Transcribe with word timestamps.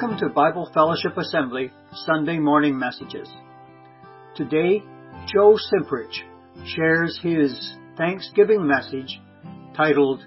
Welcome 0.00 0.18
to 0.20 0.34
Bible 0.34 0.70
Fellowship 0.72 1.18
Assembly 1.18 1.70
Sunday 2.06 2.38
morning 2.38 2.78
messages. 2.78 3.28
Today, 4.34 4.82
Joe 5.26 5.58
Simprich 5.70 6.22
shares 6.64 7.20
his 7.22 7.74
Thanksgiving 7.98 8.66
message 8.66 9.20
titled 9.76 10.24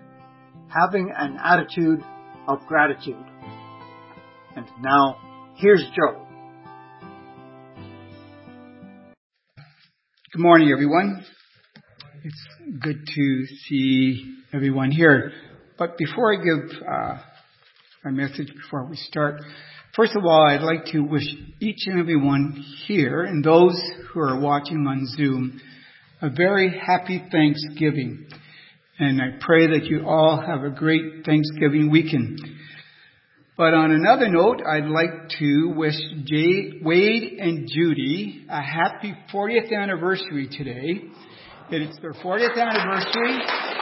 Having 0.68 1.12
an 1.18 1.38
Attitude 1.44 2.02
of 2.48 2.60
Gratitude. 2.68 3.26
And 4.56 4.68
now, 4.80 5.18
here's 5.56 5.84
Joe. 5.96 6.24
Good 10.34 10.42
morning, 10.42 10.70
everyone. 10.72 11.26
It's 12.24 12.48
good 12.80 13.08
to 13.08 13.46
see 13.68 14.36
everyone 14.54 14.92
here. 14.92 15.32
But 15.80 15.98
before 15.98 16.32
I 16.32 16.44
give 16.44 16.78
uh, 16.88 17.18
my 18.04 18.12
message, 18.12 18.52
before 18.54 18.84
we 18.84 18.98
start, 18.98 19.36
first 19.96 20.14
of 20.18 20.26
all, 20.26 20.46
I'd 20.46 20.62
like 20.62 20.88
to 20.88 21.00
wish 21.00 21.24
each 21.62 21.88
and 21.88 22.02
every 22.02 22.18
one 22.18 22.62
here 22.86 23.24
and 23.24 23.42
those 23.42 23.80
who 24.12 24.20
are 24.20 24.38
watching 24.38 24.86
on 24.86 25.08
Zoom 25.16 25.62
a 26.22 26.30
very 26.30 26.78
happy 26.86 27.24
Thanksgiving. 27.32 28.28
And 29.00 29.22
I 29.22 29.38
pray 29.40 29.68
that 29.68 29.86
you 29.86 30.06
all 30.06 30.44
have 30.46 30.64
a 30.64 30.70
great 30.70 31.26
Thanksgiving 31.26 31.90
weekend. 31.92 32.42
But 33.56 33.74
on 33.74 33.92
another 33.92 34.28
note, 34.28 34.62
I'd 34.68 34.88
like 34.88 35.30
to 35.40 35.74
wish 35.74 35.96
Jay, 36.26 36.82
Wade 36.82 37.40
and 37.40 37.70
Judy 37.74 38.46
a 38.50 38.62
happy 38.62 39.14
40th 39.34 39.72
anniversary 39.74 40.50
today. 40.52 41.04
It 41.72 41.82
is 41.82 41.98
their 42.02 42.14
40th 42.14 42.58
anniversary. 42.58 43.73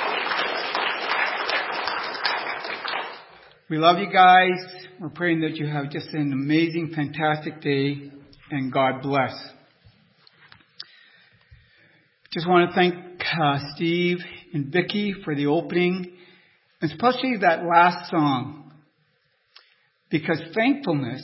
We 3.72 3.78
love 3.78 4.00
you 4.00 4.12
guys. 4.12 4.60
We're 5.00 5.08
praying 5.08 5.40
that 5.44 5.56
you 5.56 5.66
have 5.66 5.92
just 5.92 6.10
an 6.10 6.34
amazing, 6.34 6.92
fantastic 6.94 7.62
day, 7.62 8.12
and 8.50 8.70
God 8.70 9.02
bless. 9.02 9.32
Just 12.34 12.50
want 12.50 12.70
to 12.70 12.76
thank 12.76 12.96
uh, 13.42 13.60
Steve 13.74 14.18
and 14.54 14.74
Vicki 14.74 15.16
for 15.24 15.34
the 15.34 15.46
opening, 15.46 16.18
especially 16.82 17.38
that 17.40 17.64
last 17.64 18.12
song, 18.12 18.74
because 20.10 20.42
thankfulness 20.54 21.24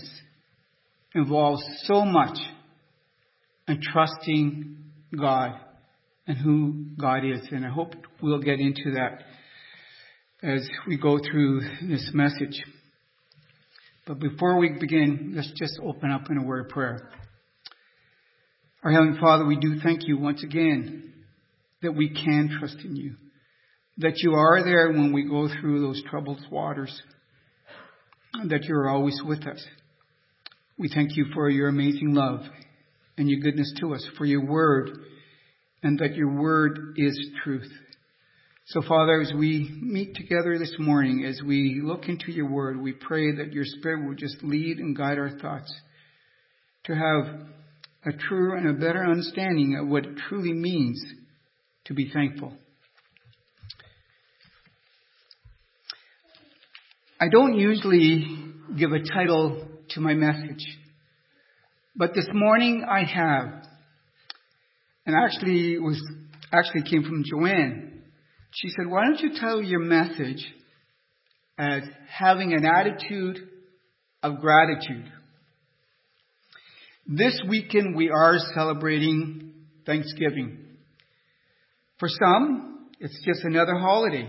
involves 1.13 1.61
so 1.83 2.05
much 2.05 2.37
in 3.67 3.81
trusting 3.81 4.77
God 5.19 5.51
and 6.25 6.37
who 6.37 6.85
God 6.97 7.25
is, 7.25 7.41
and 7.51 7.65
I 7.65 7.69
hope 7.69 7.93
we'll 8.21 8.39
get 8.39 8.61
into 8.61 8.93
that 8.93 9.23
as 10.47 10.65
we 10.87 10.97
go 10.97 11.19
through 11.19 11.59
this 11.81 12.09
message. 12.13 12.63
But 14.05 14.19
before 14.19 14.57
we 14.57 14.69
begin, 14.79 15.33
let's 15.35 15.51
just 15.59 15.77
open 15.83 16.09
up 16.09 16.29
in 16.29 16.37
a 16.37 16.43
word 16.43 16.67
of 16.67 16.71
prayer. 16.71 17.09
Our 18.81 18.91
Heavenly 18.91 19.19
Father, 19.19 19.45
we 19.45 19.57
do 19.57 19.81
thank 19.83 20.07
you 20.07 20.17
once 20.17 20.43
again 20.43 21.13
that 21.81 21.91
we 21.91 22.09
can 22.09 22.49
trust 22.57 22.77
in 22.85 22.95
you, 22.95 23.15
that 23.97 24.19
you 24.19 24.35
are 24.35 24.63
there 24.63 24.89
when 24.89 25.11
we 25.11 25.27
go 25.27 25.49
through 25.49 25.81
those 25.81 26.01
troubled 26.09 26.39
waters, 26.49 27.01
and 28.33 28.49
that 28.51 28.63
you're 28.63 28.87
always 28.87 29.19
with 29.25 29.45
us. 29.45 29.61
We 30.77 30.87
thank 30.87 31.17
you 31.17 31.25
for 31.33 31.49
your 31.49 31.67
amazing 31.67 32.13
love 32.13 32.39
and 33.17 33.29
your 33.29 33.41
goodness 33.41 33.73
to 33.81 33.93
us, 33.93 34.07
for 34.17 34.23
your 34.23 34.45
word, 34.45 34.91
and 35.83 35.99
that 35.99 36.15
your 36.15 36.39
word 36.39 36.93
is 36.95 37.19
truth. 37.43 37.69
So, 38.71 38.81
Father, 38.81 39.21
as 39.21 39.31
we 39.33 39.73
meet 39.81 40.13
together 40.15 40.59
this 40.59 40.75
morning, 40.77 41.23
as 41.23 41.41
we 41.41 41.79
look 41.81 42.09
into 42.09 42.33
your 42.33 42.49
word, 42.49 42.77
we 42.77 42.91
pray 42.91 43.33
that 43.37 43.53
your 43.53 43.63
Spirit 43.63 44.05
will 44.05 44.15
just 44.15 44.43
lead 44.43 44.79
and 44.79 44.93
guide 44.93 45.17
our 45.17 45.29
thoughts 45.39 45.73
to 46.83 46.93
have 46.93 47.47
a 48.05 48.11
truer 48.27 48.57
and 48.57 48.69
a 48.69 48.73
better 48.73 49.05
understanding 49.05 49.77
of 49.79 49.87
what 49.87 50.05
it 50.05 50.17
truly 50.27 50.51
means 50.51 51.01
to 51.85 51.93
be 51.93 52.11
thankful. 52.13 52.51
I 57.21 57.29
don't 57.29 57.57
usually 57.57 58.25
give 58.77 58.91
a 58.91 58.99
title 58.99 59.65
to 59.91 60.01
my 60.01 60.13
message, 60.13 60.65
but 61.95 62.13
this 62.13 62.27
morning 62.33 62.85
I 62.85 63.05
have, 63.05 63.63
and 65.05 65.15
actually 65.15 65.79
was 65.79 66.01
actually 66.51 66.83
came 66.89 67.03
from 67.03 67.23
Joanne 67.23 67.86
she 68.57 68.69
said, 68.69 68.87
Why 68.87 69.05
don't 69.05 69.19
you 69.19 69.39
tell 69.39 69.61
your 69.61 69.81
message 69.81 70.43
as 71.59 71.83
having 72.09 72.53
an 72.53 72.65
attitude 72.65 73.37
of 74.23 74.39
gratitude? 74.39 75.11
This 77.05 77.39
weekend 77.47 77.95
we 77.95 78.09
are 78.09 78.37
celebrating 78.55 79.53
Thanksgiving. 79.85 80.57
For 81.99 82.09
some, 82.09 82.89
it's 82.99 83.17
just 83.25 83.43
another 83.43 83.75
holiday. 83.75 84.27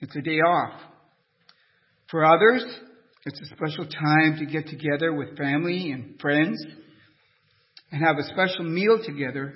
It's 0.00 0.16
a 0.16 0.22
day 0.22 0.38
off. 0.38 0.80
For 2.10 2.24
others, 2.24 2.64
it's 3.26 3.40
a 3.42 3.54
special 3.54 3.86
time 3.86 4.38
to 4.38 4.46
get 4.46 4.68
together 4.68 5.12
with 5.12 5.36
family 5.36 5.92
and 5.92 6.18
friends 6.18 6.64
and 7.92 8.02
have 8.02 8.16
a 8.16 8.24
special 8.24 8.64
meal 8.64 9.02
together 9.04 9.54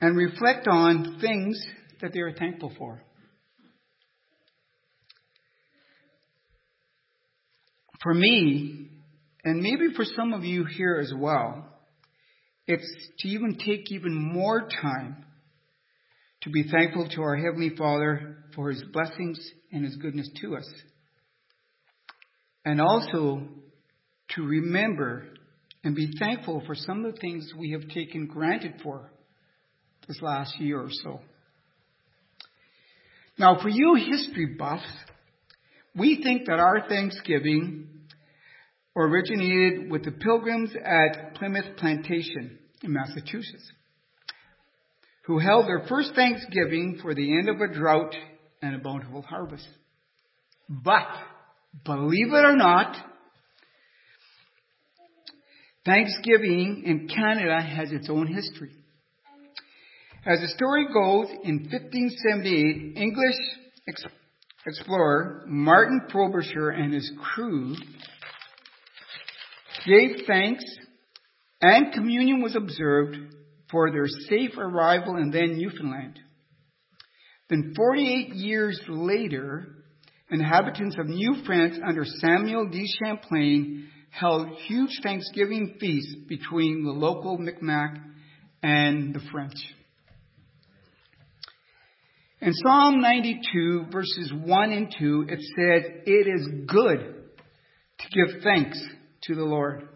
and 0.00 0.16
reflect 0.16 0.66
on 0.66 1.18
things 1.20 1.60
that 2.00 2.12
they 2.12 2.20
are 2.20 2.32
thankful 2.32 2.72
for. 2.78 3.02
For 8.02 8.14
me, 8.14 8.90
and 9.44 9.60
maybe 9.60 9.94
for 9.94 10.04
some 10.04 10.32
of 10.32 10.44
you 10.44 10.64
here 10.64 11.00
as 11.02 11.12
well, 11.16 11.66
it's 12.66 12.86
to 13.20 13.28
even 13.28 13.56
take 13.58 13.90
even 13.90 14.14
more 14.14 14.68
time 14.82 15.24
to 16.42 16.50
be 16.50 16.64
thankful 16.70 17.08
to 17.08 17.22
our 17.22 17.36
Heavenly 17.36 17.70
Father 17.76 18.36
for 18.54 18.70
His 18.70 18.82
blessings 18.92 19.38
and 19.72 19.84
His 19.84 19.96
goodness 19.96 20.30
to 20.42 20.56
us. 20.56 20.70
And 22.64 22.80
also 22.80 23.42
to 24.30 24.42
remember 24.42 25.24
and 25.82 25.96
be 25.96 26.10
thankful 26.18 26.62
for 26.66 26.74
some 26.74 27.04
of 27.04 27.14
the 27.14 27.20
things 27.20 27.50
we 27.58 27.72
have 27.72 27.88
taken 27.88 28.26
granted 28.26 28.74
for 28.82 29.10
this 30.06 30.20
last 30.20 30.60
year 30.60 30.80
or 30.80 30.90
so. 30.90 31.20
Now, 33.38 33.60
for 33.62 33.68
you 33.68 33.94
history 33.94 34.56
buffs, 34.58 34.82
we 35.94 36.20
think 36.22 36.46
that 36.46 36.58
our 36.58 36.88
Thanksgiving 36.88 37.88
originated 38.96 39.90
with 39.90 40.04
the 40.04 40.10
pilgrims 40.10 40.70
at 40.84 41.36
Plymouth 41.36 41.76
Plantation 41.76 42.58
in 42.82 42.92
Massachusetts, 42.92 43.70
who 45.26 45.38
held 45.38 45.66
their 45.66 45.84
first 45.88 46.14
Thanksgiving 46.16 46.98
for 47.00 47.14
the 47.14 47.38
end 47.38 47.48
of 47.48 47.60
a 47.60 47.72
drought 47.72 48.14
and 48.60 48.74
a 48.74 48.78
bountiful 48.78 49.22
harvest. 49.22 49.68
But, 50.68 51.06
believe 51.84 52.32
it 52.32 52.44
or 52.44 52.56
not, 52.56 52.96
Thanksgiving 55.84 56.82
in 56.84 57.08
Canada 57.08 57.62
has 57.62 57.92
its 57.92 58.10
own 58.10 58.26
history. 58.26 58.72
As 60.28 60.40
the 60.40 60.48
story 60.48 60.84
goes, 60.92 61.28
in 61.42 61.70
1578, 61.70 62.98
English 62.98 63.34
ex- 63.88 64.04
explorer 64.66 65.46
Martin 65.46 66.02
Frobisher 66.12 66.68
and 66.68 66.92
his 66.92 67.10
crew 67.18 67.74
gave 69.86 70.26
thanks 70.26 70.62
and 71.62 71.94
communion 71.94 72.42
was 72.42 72.54
observed 72.54 73.16
for 73.70 73.90
their 73.90 74.06
safe 74.28 74.58
arrival 74.58 75.16
in 75.16 75.30
then 75.30 75.56
Newfoundland. 75.56 76.20
Then 77.48 77.72
48 77.74 78.34
years 78.34 78.78
later, 78.86 79.66
inhabitants 80.30 80.96
of 80.98 81.06
New 81.06 81.42
France 81.46 81.78
under 81.82 82.04
Samuel 82.04 82.68
de 82.68 82.84
Champlain 83.02 83.88
held 84.10 84.48
huge 84.66 85.00
Thanksgiving 85.02 85.78
feasts 85.80 86.16
between 86.28 86.84
the 86.84 86.92
local 86.92 87.38
Micmac 87.38 87.96
and 88.62 89.14
the 89.14 89.20
French. 89.32 89.56
In 92.40 92.52
Psalm 92.52 93.00
92, 93.00 93.86
verses 93.90 94.32
1 94.32 94.72
and 94.72 94.94
2, 94.96 95.26
it 95.28 95.40
says, 95.40 95.90
It 96.06 96.28
is 96.28 96.66
good 96.68 97.14
to 97.98 98.08
give 98.10 98.42
thanks 98.44 98.80
to 99.22 99.34
the 99.34 99.42
Lord, 99.42 99.88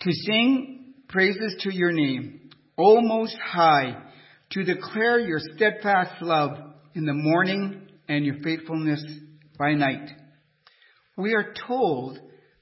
to 0.00 0.12
sing 0.12 0.94
praises 1.08 1.56
to 1.62 1.74
your 1.74 1.90
name, 1.90 2.50
O 2.78 3.00
Most 3.00 3.36
High, 3.44 4.00
to 4.50 4.62
declare 4.62 5.18
your 5.18 5.40
steadfast 5.56 6.22
love 6.22 6.50
in 6.94 7.04
the 7.04 7.14
morning 7.14 7.88
and 8.08 8.24
your 8.24 8.36
faithfulness 8.44 9.04
by 9.58 9.72
night. 9.72 10.08
We 11.16 11.34
are 11.34 11.52
told 11.66 12.20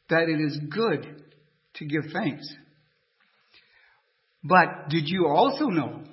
that 0.09 0.23
it 0.23 0.41
is 0.41 0.59
good 0.71 1.25
to 1.75 1.85
give 1.85 2.11
thanks. 2.11 2.49
But 4.43 4.89
did 4.89 5.05
you 5.07 5.27
also 5.27 5.67
know 5.67 6.05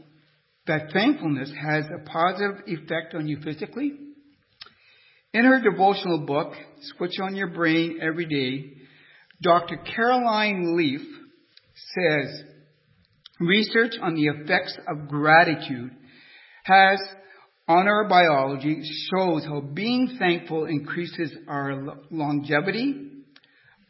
that 0.68 0.92
thankfulness 0.94 1.52
has 1.62 1.86
a 1.86 2.04
positive 2.10 2.64
effect 2.68 3.14
on 3.16 3.28
you 3.28 3.40
physically. 3.44 3.94
In 5.34 5.46
her 5.46 5.62
devotional 5.62 6.26
book, 6.26 6.54
Switch 6.96 7.20
on 7.22 7.36
Your 7.36 7.50
Brain 7.50 8.00
Every 8.02 8.26
Day, 8.26 8.74
Dr. 9.42 9.78
Caroline 9.78 10.76
Leaf 10.76 11.02
says, 11.94 12.44
research 13.40 13.94
on 14.02 14.16
the 14.16 14.26
effects 14.26 14.78
of 14.88 15.08
gratitude 15.08 15.92
has 16.64 17.00
on 17.68 17.88
our 17.88 18.08
biology 18.08 18.82
shows 19.12 19.44
how 19.46 19.62
being 19.62 20.16
thankful 20.18 20.66
increases 20.66 21.32
our 21.48 21.98
longevity, 22.10 23.12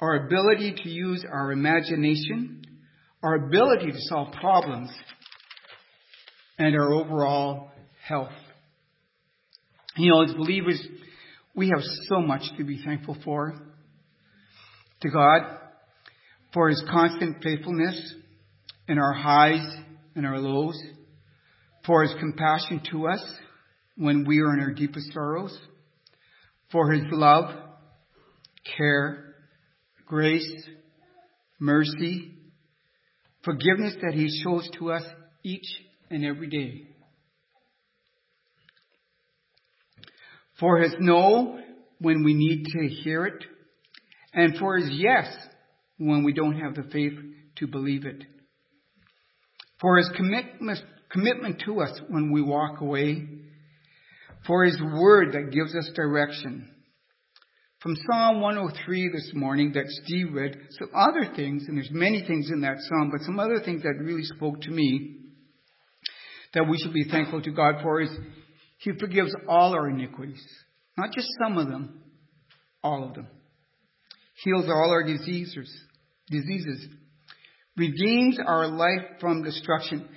our 0.01 0.25
ability 0.25 0.75
to 0.83 0.89
use 0.89 1.23
our 1.31 1.51
imagination, 1.51 2.63
our 3.23 3.35
ability 3.47 3.91
to 3.91 4.01
solve 4.09 4.33
problems, 4.33 4.89
and 6.57 6.75
our 6.75 6.93
overall 6.93 7.71
health. 8.07 8.31
You 9.95 10.11
know, 10.11 10.23
as 10.23 10.33
believers, 10.33 10.85
we 11.55 11.69
have 11.69 11.83
so 12.07 12.21
much 12.21 12.43
to 12.57 12.63
be 12.63 12.81
thankful 12.83 13.17
for. 13.23 13.55
To 15.01 15.09
God, 15.09 15.41
for 16.53 16.69
His 16.69 16.83
constant 16.89 17.43
faithfulness 17.43 18.15
in 18.87 18.97
our 18.97 19.13
highs 19.13 19.75
and 20.15 20.25
our 20.25 20.39
lows, 20.39 20.79
for 21.85 22.03
His 22.03 22.13
compassion 22.19 22.81
to 22.91 23.07
us 23.07 23.23
when 23.95 24.25
we 24.25 24.39
are 24.39 24.53
in 24.53 24.59
our 24.59 24.71
deepest 24.71 25.13
sorrows, 25.13 25.57
for 26.71 26.91
His 26.91 27.03
love, 27.11 27.55
care, 28.77 29.35
grace, 30.05 30.51
mercy, 31.59 32.33
forgiveness 33.43 33.93
that 34.01 34.13
He 34.13 34.29
shows 34.43 34.69
to 34.79 34.91
us 34.91 35.03
each 35.43 35.67
and 36.09 36.25
every 36.25 36.47
day. 36.47 36.87
For 40.59 40.79
His 40.79 40.95
no 40.99 41.59
when 41.99 42.23
we 42.23 42.33
need 42.33 42.65
to 42.65 42.87
hear 42.87 43.25
it, 43.25 43.43
and 44.33 44.57
for 44.57 44.77
His 44.77 44.89
yes 44.91 45.27
when 45.97 46.23
we 46.23 46.33
don't 46.33 46.59
have 46.59 46.75
the 46.75 46.89
faith 46.91 47.13
to 47.57 47.67
believe 47.67 48.05
it. 48.05 48.23
For 49.79 49.97
His 49.97 50.09
commitment, 50.15 50.79
commitment 51.11 51.61
to 51.65 51.81
us 51.81 51.99
when 52.09 52.31
we 52.31 52.41
walk 52.41 52.81
away. 52.81 53.27
For 54.45 54.63
His 54.63 54.79
word 54.81 55.33
that 55.33 55.51
gives 55.51 55.75
us 55.75 55.91
direction. 55.95 56.69
From 57.79 57.95
Psalm 58.09 58.41
103 58.41 59.11
this 59.13 59.31
morning 59.35 59.71
that 59.73 59.85
Steve 60.03 60.33
read, 60.33 60.57
some 60.79 60.89
other 60.95 61.31
things, 61.35 61.65
and 61.67 61.77
there's 61.77 61.91
many 61.91 62.23
things 62.25 62.49
in 62.51 62.61
that 62.61 62.77
psalm, 62.79 63.11
but 63.11 63.23
some 63.23 63.39
other 63.39 63.59
things 63.63 63.83
that 63.83 64.03
really 64.03 64.23
spoke 64.23 64.61
to 64.61 64.71
me 64.71 65.16
that 66.57 66.67
we 66.67 66.79
should 66.79 66.93
be 66.93 67.03
thankful 67.03 67.39
to 67.39 67.51
God 67.51 67.75
for 67.83 68.01
is 68.01 68.09
He 68.79 68.91
forgives 68.99 69.31
all 69.47 69.75
our 69.75 69.89
iniquities. 69.89 70.43
Not 70.97 71.11
just 71.13 71.27
some 71.39 71.59
of 71.59 71.67
them, 71.67 72.01
all 72.83 73.07
of 73.07 73.13
them. 73.13 73.27
Heals 74.43 74.65
all 74.65 74.89
our 74.89 75.03
diseases, 75.03 75.71
diseases. 76.31 76.87
Redeems 77.75 78.39
our 78.43 78.67
life 78.67 79.19
from 79.19 79.43
destruction. 79.43 80.09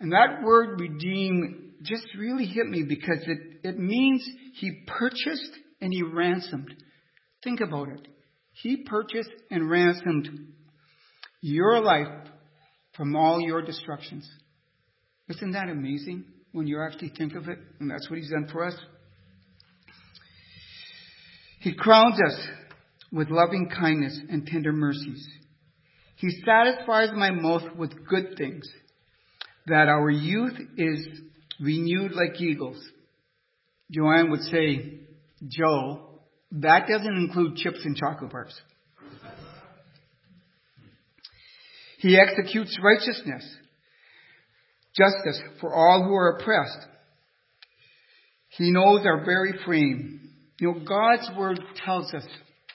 And 0.00 0.12
that 0.12 0.42
word 0.42 0.80
redeem 0.80 1.74
just 1.82 2.06
really 2.18 2.46
hit 2.46 2.66
me 2.66 2.84
because 2.88 3.18
it, 3.26 3.38
it 3.62 3.78
means 3.78 4.26
He 4.54 4.84
purchased 4.86 5.58
and 5.82 5.92
He 5.92 6.02
ransomed. 6.02 6.72
Think 7.44 7.60
about 7.60 7.88
it. 7.88 8.08
He 8.52 8.78
purchased 8.86 9.32
and 9.50 9.68
ransomed 9.68 10.30
your 11.42 11.82
life 11.82 12.28
from 12.94 13.14
all 13.14 13.42
your 13.42 13.60
destructions. 13.60 14.26
Isn't 15.36 15.52
that 15.52 15.70
amazing 15.70 16.24
when 16.52 16.66
you 16.66 16.82
actually 16.82 17.12
think 17.16 17.34
of 17.34 17.48
it? 17.48 17.58
And 17.80 17.90
that's 17.90 18.08
what 18.10 18.18
He's 18.18 18.30
done 18.30 18.48
for 18.52 18.66
us. 18.66 18.74
He 21.60 21.72
crowns 21.72 22.18
us 22.26 22.38
with 23.10 23.30
loving 23.30 23.70
kindness 23.74 24.18
and 24.28 24.46
tender 24.46 24.72
mercies. 24.72 25.26
He 26.16 26.28
satisfies 26.44 27.10
my 27.14 27.30
mouth 27.30 27.62
with 27.78 27.92
good 28.06 28.36
things, 28.36 28.68
that 29.66 29.88
our 29.88 30.10
youth 30.10 30.58
is 30.76 31.06
renewed 31.60 32.12
like 32.12 32.38
eagles. 32.40 32.82
Joanne 33.90 34.30
would 34.30 34.42
say, 34.42 35.00
Joe, 35.48 36.20
that 36.52 36.88
doesn't 36.88 37.16
include 37.16 37.56
chips 37.56 37.80
and 37.84 37.96
chocolate 37.96 38.30
bars. 38.30 38.60
He 41.98 42.18
executes 42.18 42.76
righteousness 42.82 43.44
justice 44.96 45.40
for 45.60 45.74
all 45.74 46.04
who 46.04 46.14
are 46.14 46.38
oppressed. 46.38 46.86
He 48.50 48.70
knows 48.70 49.06
our 49.06 49.24
very 49.24 49.54
frame. 49.64 50.20
You 50.60 50.72
know, 50.72 50.80
God's 50.84 51.30
word 51.36 51.60
tells 51.84 52.12
us 52.12 52.26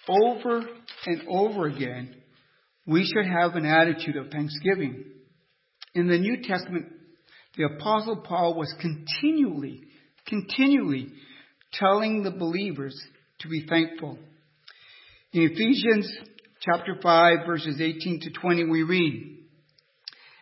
over 0.09 0.61
and 1.05 1.21
over 1.29 1.67
again 1.67 2.15
we 2.85 3.03
should 3.03 3.25
have 3.25 3.55
an 3.55 3.65
attitude 3.65 4.15
of 4.15 4.31
thanksgiving. 4.31 5.03
In 5.93 6.07
the 6.07 6.17
New 6.17 6.41
Testament, 6.41 6.85
the 7.57 7.65
Apostle 7.65 8.17
Paul 8.17 8.55
was 8.55 8.73
continually, 8.79 9.81
continually 10.25 11.09
telling 11.73 12.23
the 12.23 12.31
believers 12.31 12.99
to 13.39 13.49
be 13.49 13.65
thankful. 13.67 14.17
In 15.33 15.49
Ephesians 15.51 16.11
chapter 16.61 16.97
5 17.01 17.45
verses 17.45 17.81
18 17.81 18.21
to 18.21 18.31
20 18.31 18.65
we 18.65 18.83
read, 18.83 19.36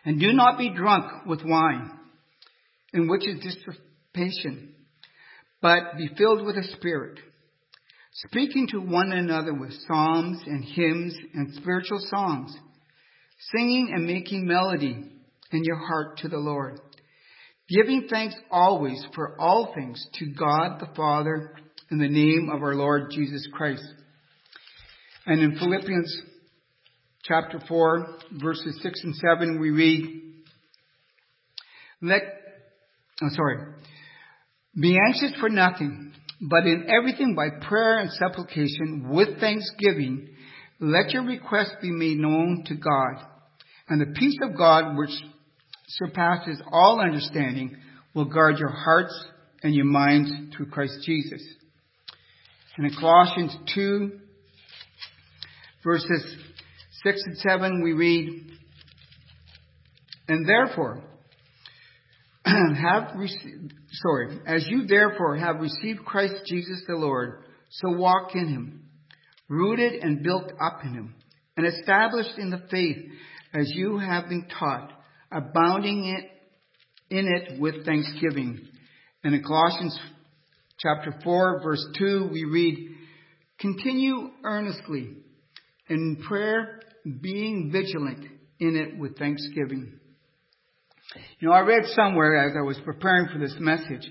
and 0.06 0.20
do 0.20 0.32
not 0.32 0.56
be 0.56 0.70
drunk 0.70 1.26
with 1.26 1.44
wine, 1.44 1.90
in 2.94 3.08
which 3.08 3.26
is 3.26 3.40
dissipation, 3.40 4.72
but 5.60 5.96
be 5.98 6.08
filled 6.16 6.46
with 6.46 6.54
the 6.54 6.62
Spirit, 6.76 7.18
speaking 8.12 8.68
to 8.68 8.78
one 8.78 9.10
another 9.10 9.52
with 9.52 9.72
psalms 9.86 10.40
and 10.46 10.64
hymns 10.64 11.14
and 11.34 11.54
spiritual 11.54 11.98
songs, 12.08 12.56
singing 13.52 13.92
and 13.92 14.06
making 14.06 14.46
melody 14.46 15.10
in 15.50 15.64
your 15.64 15.76
heart 15.76 16.18
to 16.18 16.28
the 16.28 16.38
Lord, 16.38 16.80
giving 17.68 18.06
thanks 18.08 18.36
always 18.48 19.04
for 19.12 19.38
all 19.40 19.74
things 19.74 20.06
to 20.20 20.26
God 20.26 20.80
the 20.80 20.94
Father 20.94 21.52
in 21.90 21.98
the 21.98 22.08
name 22.08 22.48
of 22.52 22.62
our 22.62 22.76
Lord 22.76 23.10
Jesus 23.10 23.46
Christ. 23.52 23.84
And 25.26 25.40
in 25.40 25.58
Philippians 25.58 26.22
chapter 27.26 27.60
4, 27.68 28.18
verses 28.32 28.78
6 28.82 29.00
and 29.04 29.14
7, 29.16 29.60
we 29.60 29.70
read, 29.70 30.22
Let, 32.02 32.22
I'm 33.20 33.30
sorry, 33.30 33.58
be 34.80 34.96
anxious 35.08 35.32
for 35.40 35.48
nothing, 35.48 36.12
but 36.40 36.64
in 36.66 36.86
everything 36.88 37.34
by 37.34 37.66
prayer 37.66 37.98
and 37.98 38.10
supplication 38.12 39.08
with 39.08 39.40
thanksgiving, 39.40 40.28
let 40.78 41.10
your 41.10 41.24
requests 41.24 41.76
be 41.80 41.90
made 41.90 42.18
known 42.18 42.64
to 42.66 42.74
God. 42.74 43.24
And 43.88 44.00
the 44.00 44.18
peace 44.18 44.36
of 44.42 44.56
God, 44.56 44.96
which 44.96 45.10
surpasses 45.88 46.60
all 46.70 47.00
understanding, 47.00 47.76
will 48.14 48.26
guard 48.26 48.58
your 48.58 48.70
hearts 48.70 49.14
and 49.62 49.74
your 49.74 49.86
minds 49.86 50.30
through 50.54 50.66
Christ 50.66 50.98
Jesus. 51.04 51.42
And 52.76 52.86
in 52.86 52.98
Colossians 52.98 53.56
2, 53.74 54.12
verses 55.82 56.36
6 57.04 57.20
and 57.26 57.38
7, 57.38 57.82
we 57.82 57.92
read, 57.92 58.50
And 60.28 60.48
therefore, 60.48 61.02
have 62.44 63.16
received, 63.16 63.74
sorry, 63.92 64.38
as 64.46 64.66
you 64.68 64.86
therefore 64.86 65.36
have 65.36 65.56
received 65.60 66.04
Christ 66.04 66.34
Jesus 66.46 66.82
the 66.86 66.94
Lord, 66.94 67.44
so 67.70 67.90
walk 67.90 68.34
in 68.34 68.48
him, 68.48 68.84
rooted 69.48 69.94
and 70.02 70.22
built 70.22 70.52
up 70.60 70.80
in 70.84 70.94
him, 70.94 71.14
and 71.56 71.66
established 71.66 72.38
in 72.38 72.50
the 72.50 72.62
faith 72.70 72.98
as 73.52 73.70
you 73.74 73.98
have 73.98 74.28
been 74.28 74.46
taught, 74.58 74.92
abounding 75.32 76.16
it, 76.16 76.30
in 77.14 77.26
it 77.28 77.60
with 77.60 77.84
thanksgiving. 77.84 78.60
And 79.22 79.34
in 79.34 79.42
Colossians 79.42 79.98
chapter 80.78 81.14
4 81.24 81.60
verse 81.62 81.84
2 81.98 82.28
we 82.32 82.44
read, 82.44 82.90
continue 83.58 84.30
earnestly 84.44 85.16
in 85.88 86.22
prayer 86.28 86.75
being 87.06 87.70
vigilant 87.72 88.26
in 88.58 88.76
it 88.76 88.98
with 88.98 89.16
thanksgiving. 89.18 89.98
You 91.38 91.48
know, 91.48 91.54
I 91.54 91.60
read 91.60 91.84
somewhere 91.94 92.48
as 92.48 92.54
I 92.58 92.62
was 92.62 92.78
preparing 92.84 93.28
for 93.32 93.38
this 93.38 93.54
message 93.58 94.10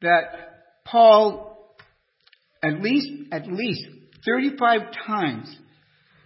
that 0.00 0.22
Paul 0.84 1.76
at 2.62 2.80
least, 2.80 3.08
at 3.32 3.46
least 3.48 3.82
35 4.24 4.80
times 5.06 5.56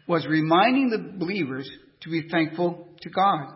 was 0.07 0.27
reminding 0.27 0.91
the 0.91 1.19
believers 1.19 1.69
to 2.03 2.11
be 2.11 2.29
thankful 2.31 2.89
to 3.01 3.11
God. 3.11 3.49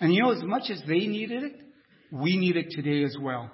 And 0.00 0.12
you 0.12 0.22
know, 0.22 0.32
as 0.32 0.42
much 0.42 0.64
as 0.70 0.82
they 0.86 1.06
needed 1.06 1.44
it, 1.44 1.52
we 2.10 2.36
need 2.36 2.56
it 2.56 2.66
today 2.70 3.04
as 3.04 3.16
well. 3.20 3.50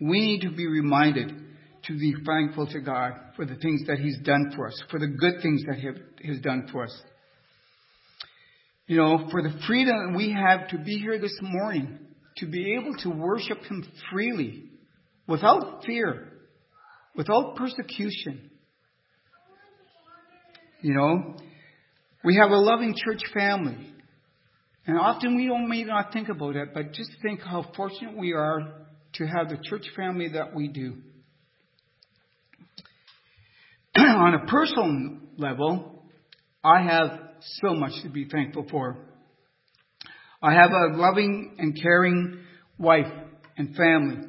We 0.00 0.20
need 0.20 0.40
to 0.42 0.50
be 0.50 0.66
reminded 0.66 1.32
to 1.84 1.98
be 1.98 2.14
thankful 2.24 2.66
to 2.68 2.80
God 2.80 3.12
for 3.34 3.44
the 3.44 3.56
things 3.56 3.82
that 3.86 3.98
He's 3.98 4.18
done 4.24 4.52
for 4.54 4.68
us, 4.68 4.82
for 4.90 4.98
the 4.98 5.08
good 5.08 5.42
things 5.42 5.62
that 5.66 5.76
He 5.76 6.28
has 6.28 6.40
done 6.40 6.68
for 6.72 6.84
us 6.84 7.02
you 8.86 8.96
know, 8.96 9.28
for 9.30 9.42
the 9.42 9.52
freedom 9.66 10.14
we 10.14 10.32
have 10.32 10.68
to 10.68 10.78
be 10.78 10.98
here 10.98 11.18
this 11.18 11.36
morning, 11.42 11.98
to 12.36 12.46
be 12.46 12.74
able 12.74 12.94
to 12.98 13.10
worship 13.10 13.62
Him 13.64 13.84
freely, 14.12 14.70
without 15.26 15.84
fear, 15.84 16.28
without 17.16 17.56
persecution. 17.56 18.50
You 20.82 20.94
know, 20.94 21.36
we 22.22 22.36
have 22.36 22.50
a 22.50 22.56
loving 22.56 22.94
church 22.96 23.22
family. 23.34 23.92
And 24.86 24.98
often 24.98 25.34
we 25.34 25.46
don't, 25.48 25.68
may 25.68 25.82
not 25.82 26.12
think 26.12 26.28
about 26.28 26.54
it, 26.54 26.72
but 26.72 26.92
just 26.92 27.10
think 27.20 27.40
how 27.40 27.66
fortunate 27.74 28.16
we 28.16 28.34
are 28.34 28.60
to 29.14 29.26
have 29.26 29.48
the 29.48 29.58
church 29.68 29.84
family 29.96 30.28
that 30.28 30.54
we 30.54 30.68
do. 30.68 30.94
On 33.98 34.34
a 34.34 34.46
personal 34.46 35.18
level, 35.38 35.95
I 36.66 36.82
have 36.82 37.20
so 37.60 37.74
much 37.74 37.92
to 38.02 38.08
be 38.08 38.28
thankful 38.28 38.66
for. 38.68 38.96
I 40.42 40.52
have 40.52 40.72
a 40.72 40.96
loving 40.96 41.54
and 41.58 41.80
caring 41.80 42.40
wife 42.76 43.12
and 43.56 43.76
family. 43.76 44.26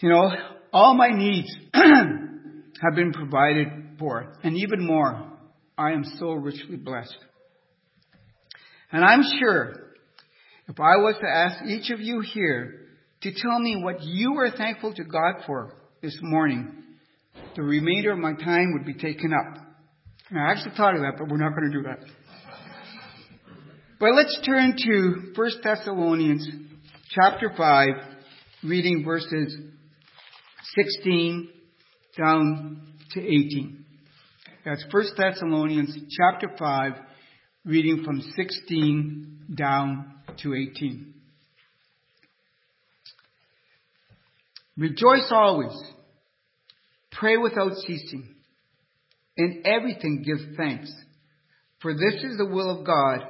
You 0.00 0.08
know, 0.08 0.32
all 0.72 0.94
my 0.94 1.10
needs 1.10 1.48
have 1.72 2.96
been 2.96 3.12
provided 3.12 3.68
for, 4.00 4.34
and 4.42 4.56
even 4.56 4.84
more. 4.84 5.38
I 5.78 5.92
am 5.92 6.02
so 6.18 6.32
richly 6.32 6.76
blessed. 6.76 7.16
And 8.90 9.04
I'm 9.04 9.22
sure 9.38 9.92
if 10.68 10.80
I 10.80 10.96
was 10.96 11.14
to 11.20 11.28
ask 11.28 11.64
each 11.64 11.90
of 11.90 12.00
you 12.00 12.20
here 12.20 12.88
to 13.22 13.32
tell 13.32 13.60
me 13.60 13.80
what 13.80 14.02
you 14.02 14.36
are 14.38 14.50
thankful 14.50 14.92
to 14.94 15.04
God 15.04 15.44
for 15.46 15.76
this 16.02 16.18
morning, 16.20 16.72
the 17.54 17.62
remainder 17.62 18.10
of 18.10 18.18
my 18.18 18.32
time 18.32 18.72
would 18.72 18.84
be 18.84 18.94
taken 18.94 19.32
up. 19.32 19.61
I 20.34 20.50
actually 20.50 20.74
thought 20.76 20.94
of 20.94 21.02
that, 21.02 21.14
but 21.18 21.28
we're 21.28 21.36
not 21.36 21.50
going 21.50 21.70
to 21.70 21.78
do 21.78 21.82
that. 21.82 21.98
But 24.00 24.14
let's 24.14 24.40
turn 24.46 24.74
to 24.76 25.32
1 25.34 25.50
Thessalonians 25.62 26.48
chapter 27.10 27.52
5, 27.56 27.88
reading 28.64 29.04
verses 29.04 29.56
16 30.74 31.50
down 32.16 32.94
to 33.12 33.20
18. 33.20 33.84
That's 34.64 34.84
1 34.90 35.04
Thessalonians 35.16 35.96
chapter 36.16 36.48
5, 36.58 36.92
reading 37.66 38.02
from 38.04 38.22
16 38.34 39.54
down 39.54 40.14
to 40.42 40.54
18. 40.54 41.14
Rejoice 44.78 45.28
always. 45.30 45.76
Pray 47.10 47.36
without 47.36 47.72
ceasing. 47.86 48.34
In 49.36 49.62
everything 49.64 50.22
give 50.24 50.56
thanks. 50.56 50.92
For 51.80 51.94
this 51.94 52.22
is 52.22 52.36
the 52.36 52.46
will 52.46 52.80
of 52.80 52.86
God 52.86 53.20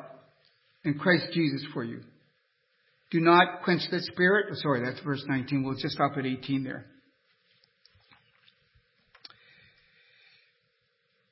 in 0.84 0.98
Christ 0.98 1.26
Jesus 1.32 1.64
for 1.72 1.84
you. 1.84 2.00
Do 3.10 3.20
not 3.20 3.62
quench 3.62 3.82
the 3.90 4.00
spirit. 4.00 4.46
Oh, 4.50 4.54
sorry, 4.62 4.82
that's 4.84 5.00
verse 5.04 5.22
19. 5.26 5.64
We'll 5.64 5.76
just 5.76 5.94
stop 5.94 6.12
at 6.18 6.26
18 6.26 6.64
there. 6.64 6.86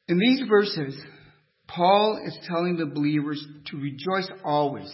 In 0.08 0.18
these 0.18 0.42
verses, 0.48 1.00
Paul 1.68 2.20
is 2.26 2.36
telling 2.48 2.76
the 2.76 2.86
believers 2.86 3.44
to 3.66 3.76
rejoice 3.76 4.28
always, 4.44 4.92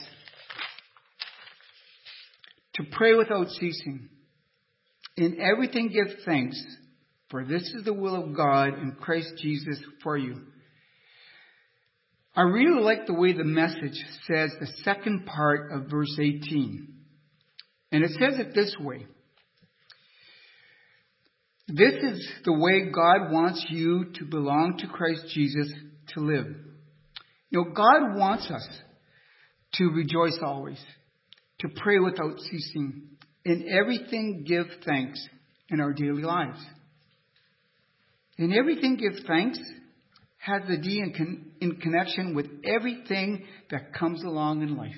to 2.75 2.85
pray 2.93 3.15
without 3.15 3.49
ceasing. 3.49 4.11
In 5.17 5.41
everything 5.41 5.89
give 5.89 6.19
thanks, 6.27 6.63
for 7.31 7.45
this 7.45 7.63
is 7.63 7.85
the 7.85 7.93
will 7.93 8.15
of 8.15 8.37
God 8.37 8.79
in 8.79 8.97
Christ 9.01 9.33
Jesus 9.43 9.79
for 10.03 10.17
you. 10.17 10.43
I 12.37 12.43
really 12.43 12.83
like 12.83 13.07
the 13.07 13.15
way 13.15 13.33
the 13.33 13.45
message 13.45 13.99
says 14.27 14.51
the 14.61 14.69
second 14.85 15.27
part 15.27 15.73
of 15.73 15.91
verse 15.91 16.15
18. 16.21 16.89
And 17.93 18.05
it 18.05 18.11
says 18.11 18.39
it 18.39 18.55
this 18.55 18.77
way. 18.79 19.07
This 21.69 21.95
is 21.95 22.29
the 22.45 22.53
way 22.53 22.91
God 22.93 23.33
wants 23.33 23.65
you 23.71 24.13
to 24.17 24.25
belong 24.25 24.77
to 24.79 24.87
Christ 24.87 25.23
Jesus 25.35 25.73
to 26.15 26.21
live. 26.21 26.47
You 27.51 27.65
know, 27.65 27.71
God 27.75 28.17
wants 28.17 28.49
us 28.51 28.69
to 29.75 29.85
rejoice 29.87 30.39
always, 30.43 30.81
to 31.61 31.69
pray 31.75 31.99
without 31.99 32.39
ceasing, 32.39 33.09
in 33.45 33.69
everything 33.69 34.45
give 34.47 34.67
thanks 34.85 35.27
in 35.71 35.81
our 35.81 35.93
daily 35.93 36.23
lives. 36.23 36.59
In 38.39 38.53
everything 38.53 38.97
give 38.97 39.25
thanks 39.27 39.59
has 40.39 40.63
the 40.69 40.77
D 40.77 41.01
in, 41.01 41.13
con- 41.13 41.53
in 41.61 41.77
connection 41.77 42.35
with 42.35 42.47
everything 42.65 43.45
that 43.71 43.95
comes 43.95 44.23
along 44.23 44.63
in 44.63 44.77
life. 44.77 44.95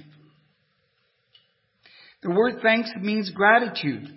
The 2.23 2.31
word 2.31 2.57
thanks 2.63 2.91
means 3.01 3.31
gratitude. 3.31 4.09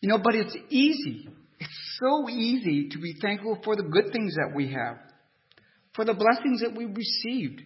You 0.00 0.08
know, 0.08 0.18
but 0.22 0.34
it's 0.34 0.56
easy. 0.70 1.28
It's 1.58 1.98
so 2.00 2.28
easy 2.28 2.88
to 2.90 2.98
be 2.98 3.14
thankful 3.20 3.58
for 3.64 3.74
the 3.74 3.82
good 3.82 4.12
things 4.12 4.34
that 4.34 4.52
we 4.54 4.72
have, 4.72 4.98
for 5.94 6.04
the 6.04 6.14
blessings 6.14 6.60
that 6.60 6.76
we've 6.76 6.94
received. 6.94 7.60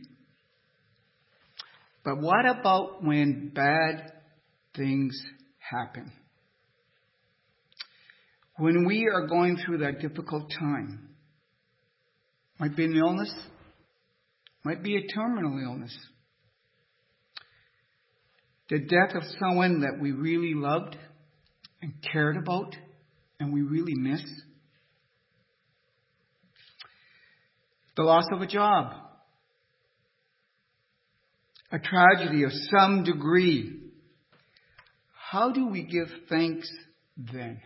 But 2.04 2.20
what 2.20 2.46
about 2.46 3.04
when 3.04 3.52
bad 3.54 4.12
things 4.74 5.20
happen? 5.58 6.12
When 8.58 8.86
we 8.86 9.08
are 9.08 9.28
going 9.28 9.56
through 9.56 9.78
that 9.78 10.00
difficult 10.00 10.50
time, 10.58 11.10
might 12.58 12.76
be 12.76 12.86
an 12.86 12.96
illness, 12.96 13.32
might 14.64 14.82
be 14.82 14.96
a 14.96 15.06
terminal 15.06 15.60
illness, 15.62 15.96
the 18.68 18.80
death 18.80 19.14
of 19.14 19.22
someone 19.38 19.82
that 19.82 20.00
we 20.02 20.10
really 20.10 20.54
loved 20.54 20.96
and 21.80 21.92
cared 22.12 22.36
about 22.36 22.74
and 23.38 23.52
we 23.52 23.62
really 23.62 23.94
miss, 23.94 24.22
the 27.96 28.02
loss 28.02 28.24
of 28.32 28.40
a 28.40 28.46
job, 28.48 28.92
a 31.70 31.78
tragedy 31.78 32.42
of 32.42 32.50
some 32.76 33.04
degree. 33.04 33.82
How 35.30 35.52
do 35.52 35.68
we 35.68 35.84
give 35.84 36.08
thanks 36.28 36.68
then? 37.16 37.60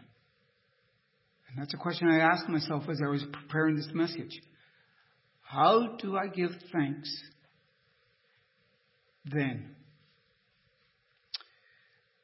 And 1.53 1.63
that's 1.63 1.75
a 1.75 1.79
question 1.79 2.09
I 2.09 2.21
asked 2.21 2.49
myself 2.49 2.85
as 2.91 2.99
I 3.05 3.11
was 3.11 3.25
preparing 3.33 3.77
this 3.77 3.91
message. 3.93 4.41
How 5.43 5.97
do 6.01 6.17
I 6.17 6.29
give 6.29 6.51
thanks 6.73 7.15
then? 9.25 9.75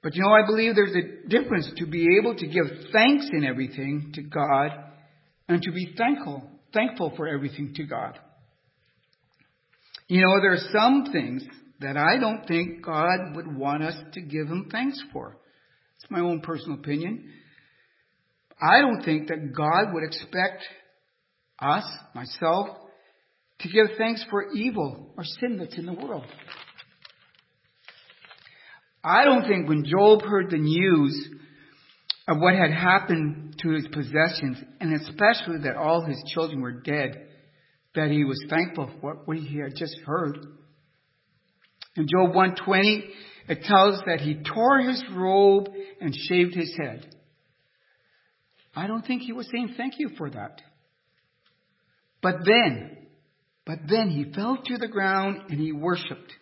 But 0.03 0.15
you 0.15 0.23
know, 0.23 0.33
I 0.33 0.47
believe 0.47 0.75
there's 0.75 0.97
a 0.97 1.29
difference 1.29 1.71
to 1.77 1.87
be 1.87 2.07
able 2.21 2.35
to 2.37 2.47
give 2.47 2.65
thanks 2.93 3.29
in 3.33 3.45
everything 3.45 4.13
to 4.15 4.23
God 4.23 4.71
and 5.49 5.61
to 5.61 5.73
be 5.73 5.95
thankful, 5.99 6.43
thankful 6.73 7.13
for 7.17 7.29
everything 7.29 7.75
to 7.75 7.85
God. 7.85 8.19
You 10.07 10.23
know, 10.23 10.41
there 10.41 10.53
are 10.53 10.73
some 10.73 11.13
things 11.13 11.45
that 11.81 11.99
I 11.99 12.19
don't 12.19 12.47
think 12.47 12.83
God 12.83 13.37
would 13.37 13.55
want 13.55 13.83
us 13.83 13.95
to 14.15 14.21
give 14.23 14.47
Him 14.47 14.69
thanks 14.71 14.99
for. 15.13 15.37
It's 15.97 16.11
my 16.11 16.21
own 16.21 16.41
personal 16.41 16.79
opinion. 16.79 17.31
I 18.61 18.81
don't 18.81 19.03
think 19.03 19.29
that 19.29 19.55
God 19.55 19.93
would 19.93 20.05
expect 20.05 20.63
us, 21.61 21.85
myself, 22.15 22.69
to 23.61 23.69
give 23.69 23.97
thanks 23.97 24.25
for 24.31 24.51
evil 24.53 25.13
or 25.17 25.25
sin 25.25 25.59
that's 25.59 25.77
in 25.77 25.87
the 25.87 25.93
world. 25.93 26.27
I 29.03 29.25
don't 29.25 29.47
think 29.47 29.69
when 29.69 29.85
Job 29.85 30.23
heard 30.23 30.51
the 30.51 30.59
news 30.59 31.29
of 32.29 32.39
what 32.39 32.55
had 32.55 32.73
happened 32.73 33.57
to 33.63 33.71
his 33.71 33.87
possessions, 33.89 34.59
and 34.81 34.95
especially 34.95 35.59
that 35.63 35.77
all 35.77 36.05
his 36.05 36.23
children 36.33 36.61
were 36.61 36.73
dead, 36.73 37.29
that 37.95 38.11
he 38.11 38.25
was 38.25 38.45
thankful 38.51 38.91
for 39.01 39.15
what 39.25 39.39
he 39.39 39.59
had 39.59 39.75
just 39.77 39.97
heard. 40.05 40.37
In 41.97 42.07
Job 42.07 42.35
120, 42.35 43.05
it 43.49 43.63
tells 43.63 44.01
that 44.07 44.21
he 44.21 44.43
tore 44.43 44.81
his 44.81 45.03
robe 45.13 45.69
and 46.01 46.15
shaved 46.15 46.55
his 46.55 46.77
head. 46.77 47.07
I 48.79 48.87
don't 48.87 49.05
think 49.05 49.23
he 49.23 49.33
was 49.33 49.49
saying 49.53 49.75
thank 49.77 49.95
you 49.99 50.11
for 50.17 50.31
that. 50.31 50.63
But 52.23 52.37
then, 52.45 52.97
but 53.67 53.79
then 53.89 54.09
he 54.09 54.33
fell 54.33 54.57
to 54.57 54.77
the 54.77 54.87
ground 54.87 55.51
and 55.51 55.59
he 55.59 55.73
worshiped. 55.73 56.33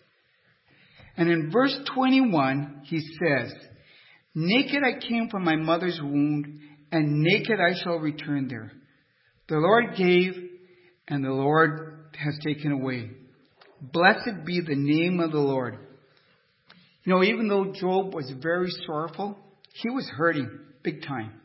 And 1.17 1.31
in 1.31 1.51
verse 1.51 1.75
21, 1.95 2.83
he 2.85 3.01
says, 3.01 3.55
Naked 4.35 4.83
I 4.85 5.01
came 5.01 5.31
from 5.31 5.45
my 5.45 5.57
mother's 5.57 5.99
womb, 6.03 6.61
and 6.93 7.23
naked 7.23 7.59
I 7.59 7.73
shall 7.83 7.97
return 7.97 8.49
there. 8.49 8.71
The 9.49 9.57
Lord 9.57 9.97
gave, 9.97 10.35
and 11.09 11.25
the 11.25 11.33
Lord 11.33 12.11
has 12.19 12.39
taken 12.45 12.71
away. 12.71 13.13
Blessed 13.81 14.45
be 14.45 14.61
the 14.61 14.77
name 14.77 15.21
of 15.21 15.33
the 15.33 15.39
Lord. 15.39 15.79
You 17.05 17.15
know, 17.15 17.25
even 17.25 17.49
though 17.49 17.73
Job 17.73 18.15
was 18.15 18.31
very 18.43 18.71
sorrowful, 18.85 19.39
he 19.73 19.89
was 19.89 20.07
hurting 20.19 20.51
big 20.83 21.03
time. 21.03 21.41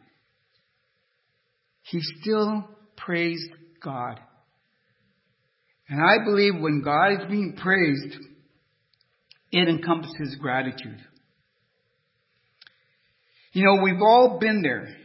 He 1.83 1.99
still 2.21 2.67
praised 2.97 3.49
God. 3.83 4.19
And 5.89 5.99
I 6.01 6.23
believe 6.23 6.53
when 6.59 6.81
God 6.83 7.13
is 7.13 7.29
being 7.29 7.57
praised, 7.61 8.17
it 9.51 9.67
encompasses 9.67 10.37
gratitude. 10.39 10.99
You 13.53 13.65
know, 13.65 13.83
we've 13.83 14.01
all 14.01 14.37
been 14.39 14.61
there 14.61 14.95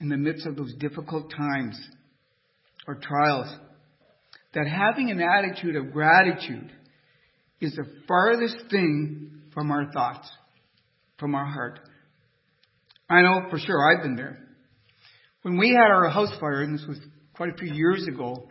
in 0.00 0.08
the 0.08 0.16
midst 0.16 0.46
of 0.46 0.56
those 0.56 0.74
difficult 0.80 1.30
times 1.30 1.80
or 2.88 2.96
trials, 2.96 3.46
that 4.54 4.66
having 4.66 5.10
an 5.10 5.20
attitude 5.20 5.76
of 5.76 5.92
gratitude 5.92 6.72
is 7.60 7.72
the 7.76 7.86
farthest 8.08 8.56
thing 8.70 9.42
from 9.54 9.70
our 9.70 9.92
thoughts, 9.92 10.28
from 11.18 11.36
our 11.36 11.46
heart. 11.46 11.78
I 13.08 13.22
know 13.22 13.42
for 13.50 13.58
sure 13.58 13.78
I've 13.78 14.02
been 14.02 14.16
there. 14.16 14.40
When 15.42 15.58
we 15.58 15.70
had 15.70 15.90
our 15.90 16.08
house 16.08 16.32
fire, 16.38 16.62
and 16.62 16.78
this 16.78 16.86
was 16.86 16.98
quite 17.34 17.50
a 17.50 17.56
few 17.56 17.72
years 17.72 18.06
ago, 18.06 18.48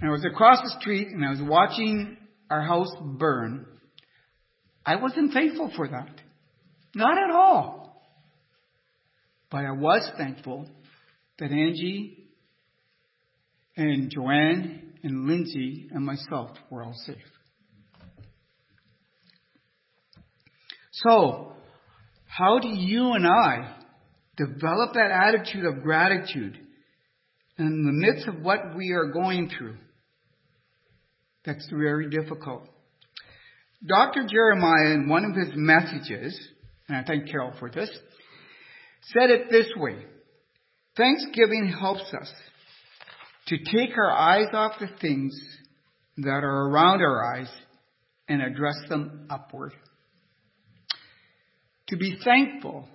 and 0.00 0.08
I 0.08 0.12
was 0.12 0.24
across 0.24 0.60
the 0.62 0.80
street 0.80 1.08
and 1.08 1.24
I 1.24 1.30
was 1.30 1.42
watching 1.42 2.16
our 2.48 2.62
house 2.62 2.90
burn, 3.00 3.66
I 4.84 4.96
wasn't 4.96 5.32
thankful 5.32 5.70
for 5.76 5.86
that. 5.88 6.20
Not 6.94 7.18
at 7.18 7.30
all. 7.30 8.02
But 9.50 9.64
I 9.66 9.72
was 9.72 10.08
thankful 10.16 10.66
that 11.38 11.50
Angie 11.50 12.28
and 13.76 14.10
Joanne 14.10 14.94
and 15.02 15.26
Lindsay 15.26 15.88
and 15.90 16.04
myself 16.04 16.50
were 16.70 16.82
all 16.82 16.94
safe. 17.06 17.16
So, 20.92 21.52
how 22.26 22.58
do 22.58 22.68
you 22.68 23.12
and 23.12 23.26
I 23.26 23.79
develop 24.46 24.94
that 24.94 25.10
attitude 25.10 25.64
of 25.66 25.82
gratitude 25.82 26.58
in 27.58 27.84
the 27.84 27.92
midst 27.92 28.28
of 28.28 28.40
what 28.42 28.76
we 28.76 28.92
are 28.92 29.12
going 29.12 29.50
through? 29.56 29.76
That's 31.44 31.68
very 31.70 32.08
difficult. 32.10 32.68
Dr. 33.86 34.26
Jeremiah, 34.30 34.94
in 34.94 35.08
one 35.08 35.24
of 35.24 35.34
his 35.34 35.52
messages, 35.54 36.38
and 36.88 36.96
I 36.96 37.04
thank 37.04 37.30
Carol 37.30 37.52
for 37.58 37.70
this, 37.70 37.90
said 39.12 39.30
it 39.30 39.50
this 39.50 39.68
way 39.76 39.96
Thanksgiving 40.96 41.74
helps 41.78 42.12
us 42.12 42.30
to 43.46 43.56
take 43.58 43.96
our 43.96 44.10
eyes 44.10 44.48
off 44.52 44.72
the 44.80 44.88
things 45.00 45.32
that 46.18 46.44
are 46.44 46.68
around 46.68 47.00
our 47.00 47.36
eyes 47.36 47.50
and 48.28 48.42
address 48.42 48.76
them 48.88 49.26
upward. 49.30 49.72
To 51.88 51.96
be 51.96 52.18
thankful 52.22 52.86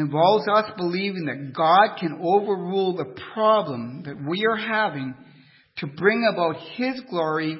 involves 0.00 0.46
us 0.48 0.70
believing 0.76 1.26
that 1.26 1.52
God 1.54 1.98
can 1.98 2.20
overrule 2.22 2.96
the 2.96 3.14
problem 3.34 4.02
that 4.04 4.16
we 4.28 4.44
are 4.50 4.56
having 4.56 5.14
to 5.78 5.86
bring 5.86 6.28
about 6.32 6.56
His 6.76 7.00
glory 7.08 7.58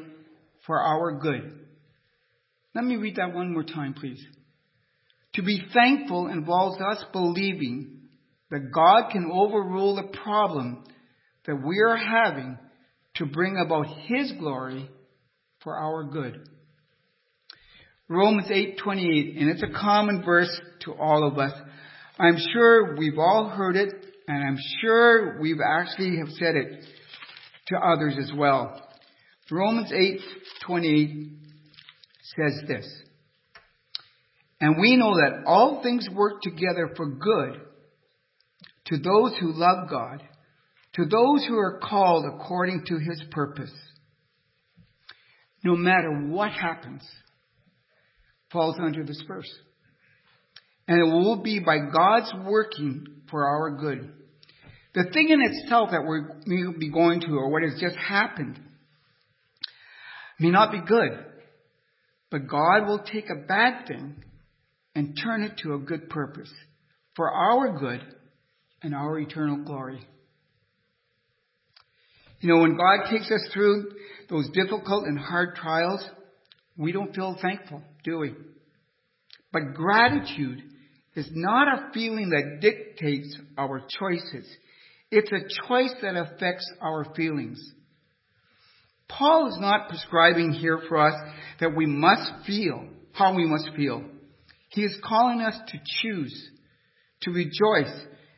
for 0.67 0.81
our 0.81 1.19
good. 1.21 1.61
Let 2.75 2.85
me 2.85 2.97
read 2.97 3.17
that 3.17 3.35
one 3.35 3.53
more 3.53 3.65
time, 3.65 3.95
please. 3.95 4.25
To 5.35 5.43
be 5.43 5.63
thankful 5.73 6.29
involves 6.29 6.81
us 6.81 7.05
believing 7.13 8.01
that 8.51 8.73
God 8.73 9.11
can 9.11 9.31
overrule 9.33 9.97
the 9.97 10.17
problem 10.19 10.85
that 11.47 11.57
we 11.57 11.79
are 11.81 11.97
having 11.97 12.59
to 13.17 13.27
bring 13.27 13.57
about 13.65 13.87
His 14.07 14.33
glory 14.39 14.89
for 15.63 15.77
our 15.77 16.05
good. 16.05 16.49
Romans 18.09 18.49
8:28, 18.51 19.37
and 19.41 19.51
it's 19.51 19.63
a 19.63 19.79
common 19.81 20.23
verse 20.25 20.51
to 20.81 20.93
all 20.95 21.27
of 21.27 21.39
us. 21.39 21.53
I'm 22.21 22.37
sure 22.53 22.97
we've 22.97 23.19
all 23.19 23.49
heard 23.49 23.77
it, 23.77 23.95
and 24.29 24.45
I'm 24.45 24.59
sure 24.83 25.41
we've 25.41 25.61
actually 25.67 26.19
have 26.19 26.29
said 26.39 26.55
it 26.55 26.85
to 27.69 27.79
others 27.79 28.17
as 28.21 28.31
well. 28.37 28.79
Romans 29.51 29.91
8:28 29.91 31.31
says 32.37 32.63
this. 32.69 32.87
And 34.61 34.77
we 34.79 34.97
know 34.97 35.15
that 35.15 35.45
all 35.47 35.83
things 35.83 36.07
work 36.11 36.43
together 36.43 36.93
for 36.95 37.07
good 37.07 37.63
to 38.87 38.99
those 38.99 39.35
who 39.39 39.53
love 39.55 39.89
God, 39.89 40.23
to 40.95 41.07
those 41.07 41.47
who 41.47 41.57
are 41.57 41.79
called 41.79 42.27
according 42.27 42.85
to 42.89 42.99
his 42.99 43.23
purpose. 43.31 43.73
No 45.65 45.75
matter 45.75 46.27
what 46.29 46.53
happens, 46.53 47.03
falls 48.53 48.77
under 48.79 49.05
this 49.05 49.23
verse. 49.27 49.51
And 50.91 50.99
it 50.99 51.05
will 51.05 51.37
be 51.37 51.61
by 51.61 51.77
God's 51.79 52.33
working 52.45 53.07
for 53.31 53.47
our 53.47 53.71
good. 53.77 54.13
The 54.93 55.05
thing 55.13 55.29
in 55.29 55.41
itself 55.41 55.91
that 55.93 56.03
we're 56.05 56.35
may 56.47 56.77
be 56.77 56.91
going 56.91 57.21
to 57.21 57.29
or 57.29 57.49
what 57.49 57.63
has 57.63 57.81
just 57.81 57.95
happened 57.95 58.59
may 60.41 60.51
not 60.51 60.73
be 60.73 60.81
good, 60.81 61.13
but 62.33 62.49
God 62.49 62.89
will 62.89 62.99
take 62.99 63.27
a 63.31 63.47
bad 63.47 63.87
thing 63.87 64.17
and 64.97 65.17
turn 65.23 65.45
it 65.45 65.59
to 65.59 65.75
a 65.75 65.79
good 65.79 66.11
purpose 66.11 66.53
for 67.15 67.31
our 67.31 67.79
good 67.79 68.01
and 68.83 68.93
our 68.93 69.17
eternal 69.21 69.63
glory. 69.65 70.05
You 72.41 72.49
know, 72.49 72.63
when 72.63 72.77
God 72.77 73.09
takes 73.09 73.31
us 73.31 73.49
through 73.55 73.93
those 74.29 74.51
difficult 74.51 75.05
and 75.05 75.17
hard 75.17 75.55
trials, 75.55 76.05
we 76.77 76.91
don't 76.91 77.15
feel 77.15 77.37
thankful, 77.41 77.81
do 78.03 78.19
we? 78.19 78.35
But 79.53 79.75
gratitude 79.75 80.65
is 81.15 81.29
not 81.33 81.69
a 81.69 81.93
feeling 81.93 82.31
that 82.31 82.61
dictates 82.61 83.37
our 83.59 83.83
choices. 83.99 84.47
It's 85.11 85.31
a 85.33 85.69
choice 85.69 85.95
that 86.03 86.17
affects 86.17 86.71
our 86.81 87.13
feelings. 87.17 87.61
Paul 89.09 89.49
is 89.49 89.59
not 89.59 89.89
prescribing 89.89 90.53
here 90.53 90.81
for 90.89 90.99
us 90.99 91.15
that 91.59 91.75
we 91.75 91.87
must 91.87 92.47
feel 92.47 92.87
how 93.13 93.35
we 93.35 93.45
must 93.45 93.71
feel. 93.77 94.05
He 94.69 94.83
is 94.83 94.97
calling 95.05 95.41
us 95.41 95.59
to 95.69 95.79
choose, 96.01 96.51
to 97.23 97.33
rejoice, 97.33 97.93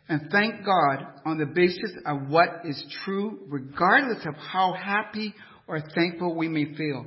and 0.08 0.30
thank 0.30 0.64
God 0.64 1.06
on 1.26 1.38
the 1.38 1.46
basis 1.46 1.92
of 2.06 2.28
what 2.28 2.62
is 2.64 2.82
true, 3.04 3.40
regardless 3.48 4.24
of 4.26 4.34
how 4.34 4.72
happy 4.72 5.34
or 5.68 5.80
thankful 5.80 6.34
we 6.34 6.48
may 6.48 6.74
feel. 6.74 7.04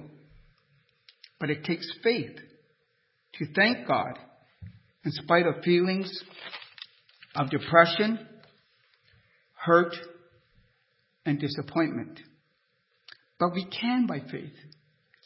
But 1.39 1.49
it 1.49 1.63
takes 1.63 1.91
faith 2.03 2.37
to 3.35 3.45
thank 3.55 3.87
God 3.87 4.13
in 5.05 5.11
spite 5.11 5.45
of 5.45 5.63
feelings 5.63 6.11
of 7.35 7.49
depression, 7.49 8.19
hurt, 9.53 9.95
and 11.25 11.39
disappointment. 11.39 12.19
But 13.39 13.53
we 13.53 13.65
can, 13.65 14.07
by 14.07 14.19
faith, 14.19 14.53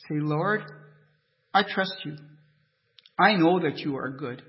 say, 0.08 0.16
Lord, 0.16 0.62
I 1.54 1.64
trust 1.64 1.94
you. 2.04 2.16
I 3.18 3.36
know 3.36 3.60
that 3.60 3.80
you 3.80 3.98
are 3.98 4.10
good 4.10 4.42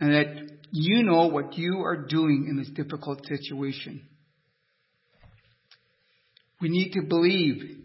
and 0.00 0.12
that 0.12 0.50
you 0.72 1.02
know 1.04 1.26
what 1.26 1.56
you 1.56 1.80
are 1.80 1.96
doing 1.96 2.46
in 2.48 2.56
this 2.56 2.70
difficult 2.70 3.24
situation. 3.26 4.02
We 6.60 6.68
need 6.68 6.92
to 6.92 7.02
believe 7.02 7.78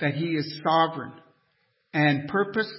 that 0.00 0.14
He 0.14 0.26
is 0.26 0.60
sovereign 0.64 1.12
and 1.92 2.28
purpose, 2.28 2.72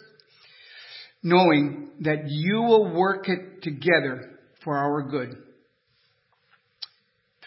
knowing 1.23 1.89
that 2.01 2.25
you 2.27 2.61
will 2.61 2.93
work 2.93 3.29
it 3.29 3.63
together 3.63 4.29
for 4.63 4.77
our 4.77 5.03
good. 5.03 5.37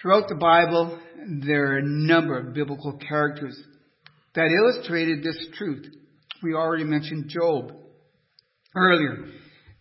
Throughout 0.01 0.29
the 0.29 0.35
Bible, 0.35 0.99
there 1.47 1.73
are 1.73 1.79
a 1.79 1.87
number 1.87 2.39
of 2.39 2.55
biblical 2.55 2.99
characters 3.09 3.59
that 4.35 4.51
illustrated 4.51 5.23
this 5.23 5.47
truth. 5.57 5.87
We 6.43 6.55
already 6.55 6.85
mentioned 6.85 7.29
Job 7.29 7.73
earlier. 8.75 9.27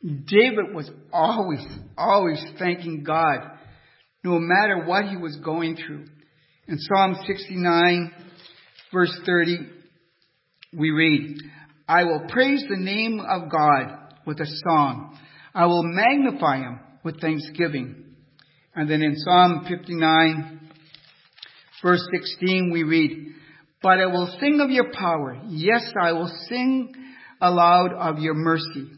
David 0.01 0.73
was 0.73 0.89
always, 1.11 1.65
always 1.97 2.43
thanking 2.59 3.03
God, 3.03 3.39
no 4.23 4.39
matter 4.39 4.85
what 4.85 5.05
he 5.05 5.17
was 5.17 5.35
going 5.37 5.75
through. 5.75 6.05
In 6.67 6.77
Psalm 6.79 7.17
69, 7.27 8.11
verse 8.93 9.15
30, 9.25 9.57
we 10.77 10.91
read, 10.91 11.37
I 11.87 12.03
will 12.03 12.25
praise 12.29 12.63
the 12.67 12.77
name 12.77 13.19
of 13.19 13.51
God 13.51 13.97
with 14.25 14.39
a 14.39 14.47
song. 14.67 15.17
I 15.53 15.67
will 15.67 15.83
magnify 15.83 16.57
him 16.57 16.79
with 17.03 17.21
thanksgiving. 17.21 18.03
And 18.75 18.89
then 18.89 19.01
in 19.01 19.15
Psalm 19.17 19.65
59, 19.69 20.71
verse 21.83 22.05
16, 22.11 22.71
we 22.73 22.83
read, 22.83 23.35
But 23.81 23.99
I 23.99 24.07
will 24.07 24.35
sing 24.39 24.59
of 24.61 24.71
your 24.71 24.91
power. 24.91 25.39
Yes, 25.47 25.91
I 26.01 26.13
will 26.13 26.31
sing 26.49 26.93
aloud 27.39 27.93
of 27.93 28.19
your 28.19 28.33
mercy 28.33 28.89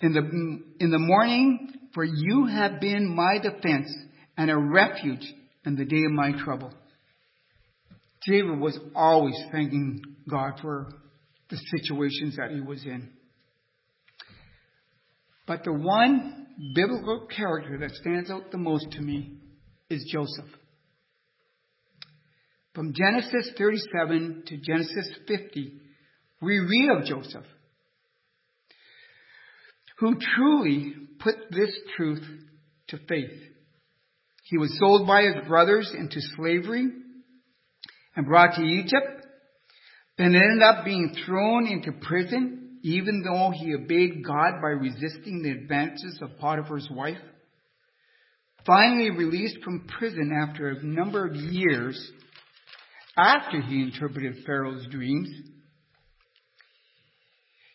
in 0.00 0.12
the, 0.14 0.84
in 0.84 0.90
the 0.90 0.98
morning, 0.98 1.68
for 1.94 2.02
you 2.02 2.46
have 2.46 2.80
been 2.80 3.14
my 3.14 3.38
defense 3.42 3.94
and 4.36 4.50
a 4.50 4.56
refuge 4.56 5.24
in 5.66 5.76
the 5.76 5.84
day 5.84 6.04
of 6.06 6.12
my 6.12 6.32
trouble. 6.42 6.72
David 8.26 8.58
was 8.58 8.78
always 8.94 9.38
thanking 9.52 10.00
God 10.28 10.54
for 10.62 10.88
the 11.52 11.78
situations 11.78 12.36
that 12.36 12.50
he 12.50 12.60
was 12.60 12.82
in. 12.84 13.10
But 15.46 15.64
the 15.64 15.72
one 15.72 16.46
biblical 16.74 17.28
character 17.34 17.78
that 17.78 17.90
stands 17.90 18.30
out 18.30 18.50
the 18.50 18.58
most 18.58 18.90
to 18.92 19.02
me 19.02 19.38
is 19.90 20.08
Joseph. 20.10 20.50
From 22.74 22.94
Genesis 22.94 23.52
37 23.58 24.44
to 24.46 24.56
Genesis 24.56 25.08
50, 25.28 25.72
we 26.40 26.58
read 26.58 26.90
of 26.98 27.04
Joseph 27.04 27.44
who 29.98 30.16
truly 30.34 30.94
put 31.20 31.36
this 31.50 31.70
truth 31.96 32.24
to 32.88 32.98
faith. 33.08 33.40
He 34.44 34.58
was 34.58 34.76
sold 34.80 35.06
by 35.06 35.22
his 35.22 35.46
brothers 35.46 35.88
into 35.96 36.20
slavery 36.34 36.88
and 38.16 38.26
brought 38.26 38.56
to 38.56 38.62
Egypt, 38.62 39.21
then 40.22 40.34
ended 40.34 40.62
up 40.62 40.84
being 40.84 41.14
thrown 41.24 41.66
into 41.66 41.92
prison, 41.92 42.78
even 42.82 43.22
though 43.22 43.50
he 43.54 43.74
obeyed 43.74 44.24
God 44.24 44.60
by 44.60 44.68
resisting 44.68 45.42
the 45.42 45.50
advances 45.50 46.18
of 46.20 46.38
Potiphar's 46.38 46.88
wife. 46.90 47.18
Finally 48.66 49.10
released 49.10 49.58
from 49.64 49.86
prison 49.98 50.30
after 50.46 50.68
a 50.68 50.84
number 50.84 51.26
of 51.26 51.34
years 51.34 52.12
after 53.16 53.60
he 53.60 53.82
interpreted 53.82 54.44
Pharaoh's 54.46 54.86
dreams. 54.90 55.28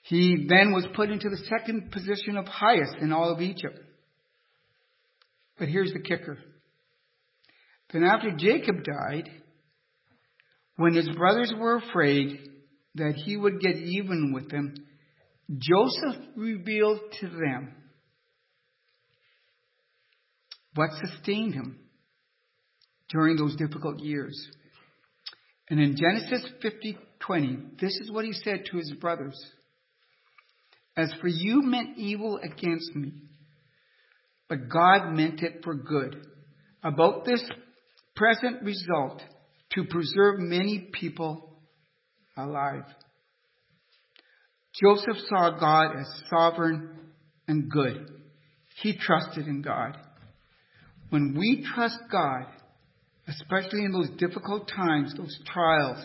He 0.03 0.45
then 0.47 0.71
was 0.71 0.87
put 0.95 1.09
into 1.09 1.29
the 1.29 1.43
second 1.49 1.91
position 1.91 2.37
of 2.37 2.47
highest 2.47 2.95
in 3.01 3.11
all 3.11 3.33
of 3.33 3.41
Egypt. 3.41 3.77
But 5.59 5.67
here's 5.67 5.91
the 5.91 5.99
kicker. 5.99 6.37
Then 7.91 8.03
after 8.03 8.31
Jacob 8.31 8.83
died, 8.83 9.29
when 10.77 10.93
his 10.93 11.09
brothers 11.09 11.53
were 11.57 11.77
afraid 11.77 12.39
that 12.95 13.15
he 13.25 13.35
would 13.35 13.59
get 13.59 13.75
even 13.75 14.31
with 14.33 14.49
them, 14.49 14.73
Joseph 15.49 16.23
revealed 16.35 16.99
to 17.19 17.27
them 17.27 17.73
what 20.75 20.89
sustained 21.03 21.53
him 21.53 21.79
during 23.09 23.37
those 23.37 23.55
difficult 23.55 23.99
years. 23.99 24.35
And 25.69 25.79
in 25.79 25.97
Genesis 25.97 26.47
50:20, 26.61 27.79
this 27.79 27.97
is 27.99 28.11
what 28.11 28.25
he 28.25 28.33
said 28.33 28.65
to 28.65 28.77
his 28.77 28.93
brothers. 28.93 29.37
As 30.95 31.13
for 31.21 31.27
you 31.27 31.61
meant 31.61 31.97
evil 31.97 32.39
against 32.41 32.95
me, 32.95 33.13
but 34.49 34.69
God 34.69 35.13
meant 35.13 35.41
it 35.41 35.63
for 35.63 35.75
good. 35.75 36.25
About 36.83 37.25
this 37.25 37.43
present 38.15 38.63
result, 38.63 39.21
to 39.77 39.83
preserve 39.83 40.39
many 40.39 40.89
people 40.91 41.51
alive. 42.35 42.83
Joseph 44.81 45.17
saw 45.29 45.51
God 45.59 45.95
as 45.99 46.07
sovereign 46.31 46.97
and 47.47 47.69
good. 47.69 48.09
He 48.81 48.97
trusted 48.97 49.45
in 49.45 49.61
God. 49.61 49.95
When 51.09 51.35
we 51.37 51.63
trust 51.75 51.97
God, 52.11 52.47
especially 53.27 53.85
in 53.85 53.91
those 53.91 54.09
difficult 54.17 54.67
times, 54.67 55.13
those 55.15 55.37
trials, 55.45 56.03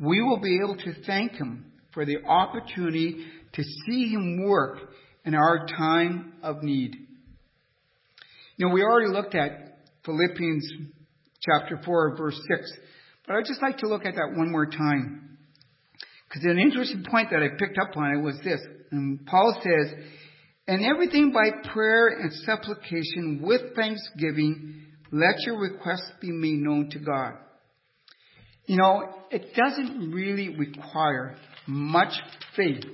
we 0.00 0.22
will 0.22 0.40
be 0.40 0.58
able 0.64 0.76
to 0.76 0.94
thank 1.06 1.32
Him 1.32 1.72
for 1.92 2.06
the 2.06 2.24
opportunity 2.26 3.26
to 3.52 3.62
see 3.62 4.08
Him 4.08 4.44
work 4.46 4.78
in 5.26 5.34
our 5.34 5.66
time 5.66 6.32
of 6.42 6.62
need. 6.62 6.96
You 8.56 8.66
know, 8.66 8.72
we 8.72 8.82
already 8.82 9.12
looked 9.12 9.34
at 9.34 9.78
Philippians 10.06 10.72
chapter 11.46 11.80
4, 11.84 12.16
verse 12.16 12.38
6, 12.48 12.72
but 13.26 13.36
I'd 13.36 13.46
just 13.46 13.62
like 13.62 13.78
to 13.78 13.88
look 13.88 14.04
at 14.04 14.14
that 14.14 14.32
one 14.36 14.50
more 14.50 14.66
time. 14.66 15.38
Because 16.28 16.44
an 16.44 16.58
interesting 16.58 17.04
point 17.08 17.28
that 17.30 17.42
I 17.42 17.48
picked 17.58 17.78
up 17.78 17.96
on 17.96 18.16
it 18.16 18.22
was 18.22 18.36
this. 18.44 18.60
And 18.90 19.24
Paul 19.26 19.60
says, 19.62 19.94
and 20.68 20.84
everything 20.84 21.32
by 21.32 21.70
prayer 21.72 22.08
and 22.08 22.32
supplication 22.44 23.40
with 23.42 23.74
thanksgiving, 23.76 24.82
let 25.12 25.36
your 25.44 25.60
requests 25.60 26.10
be 26.20 26.32
made 26.32 26.58
known 26.58 26.90
to 26.90 26.98
God. 26.98 27.34
You 28.66 28.76
know, 28.76 29.14
it 29.30 29.54
doesn't 29.54 30.10
really 30.10 30.56
require 30.56 31.36
much 31.68 32.12
faith 32.56 32.84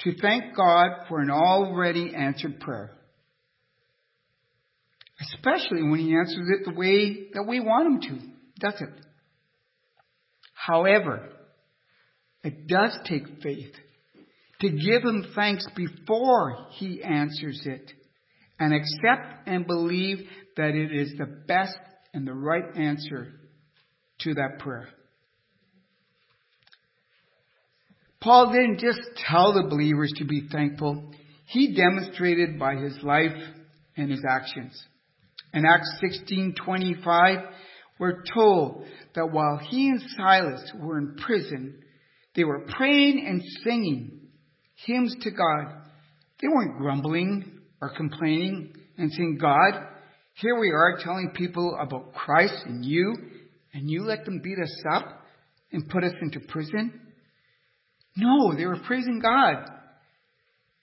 to 0.00 0.12
thank 0.20 0.54
God 0.54 1.06
for 1.08 1.20
an 1.20 1.30
already 1.30 2.14
answered 2.14 2.60
prayer. 2.60 2.90
Especially 5.22 5.82
when 5.82 6.00
He 6.00 6.14
answers 6.14 6.48
it 6.50 6.64
the 6.64 6.78
way 6.78 7.28
that 7.34 7.44
we 7.46 7.60
want 7.60 7.86
Him 7.86 8.18
to, 8.18 8.26
does 8.60 8.80
it? 8.80 9.04
However, 10.54 11.28
it 12.42 12.66
does 12.66 12.96
take 13.06 13.42
faith 13.42 13.72
to 14.60 14.68
give 14.68 15.02
Him 15.02 15.26
thanks 15.34 15.66
before 15.76 16.66
He 16.72 17.02
answers 17.02 17.62
it 17.64 17.92
and 18.58 18.74
accept 18.74 19.46
and 19.48 19.66
believe 19.66 20.26
that 20.56 20.74
it 20.74 20.92
is 20.92 21.12
the 21.18 21.26
best 21.46 21.76
and 22.14 22.26
the 22.26 22.34
right 22.34 22.76
answer 22.76 23.32
to 24.20 24.34
that 24.34 24.58
prayer. 24.58 24.88
Paul 28.20 28.52
didn't 28.52 28.78
just 28.78 29.00
tell 29.28 29.52
the 29.52 29.68
believers 29.68 30.12
to 30.16 30.24
be 30.24 30.46
thankful. 30.50 31.12
He 31.46 31.74
demonstrated 31.74 32.58
by 32.58 32.76
his 32.76 32.96
life 33.02 33.36
and 33.96 34.10
his 34.10 34.22
actions. 34.28 34.80
In 35.52 35.66
Acts 35.66 36.00
16:25, 36.02 37.52
we're 37.98 38.22
told 38.34 38.86
that 39.14 39.30
while 39.30 39.58
he 39.58 39.90
and 39.90 40.00
Silas 40.16 40.72
were 40.80 40.98
in 40.98 41.16
prison, 41.16 41.82
they 42.34 42.44
were 42.44 42.66
praying 42.76 43.26
and 43.26 43.42
singing 43.62 44.28
hymns 44.86 45.14
to 45.20 45.30
God. 45.30 45.82
They 46.40 46.48
weren't 46.48 46.78
grumbling 46.78 47.60
or 47.80 47.90
complaining 47.94 48.74
and 48.96 49.12
saying, 49.12 49.38
God, 49.40 49.86
here 50.34 50.58
we 50.58 50.70
are 50.70 50.98
telling 51.04 51.32
people 51.34 51.76
about 51.80 52.14
Christ 52.14 52.64
and 52.64 52.84
you, 52.84 53.14
and 53.74 53.90
you 53.90 54.04
let 54.04 54.24
them 54.24 54.40
beat 54.42 54.58
us 54.58 54.82
up 54.94 55.04
and 55.70 55.88
put 55.88 56.04
us 56.04 56.14
into 56.22 56.40
prison. 56.40 57.00
No, 58.16 58.54
they 58.54 58.66
were 58.66 58.80
praising 58.86 59.20
God. 59.20 59.68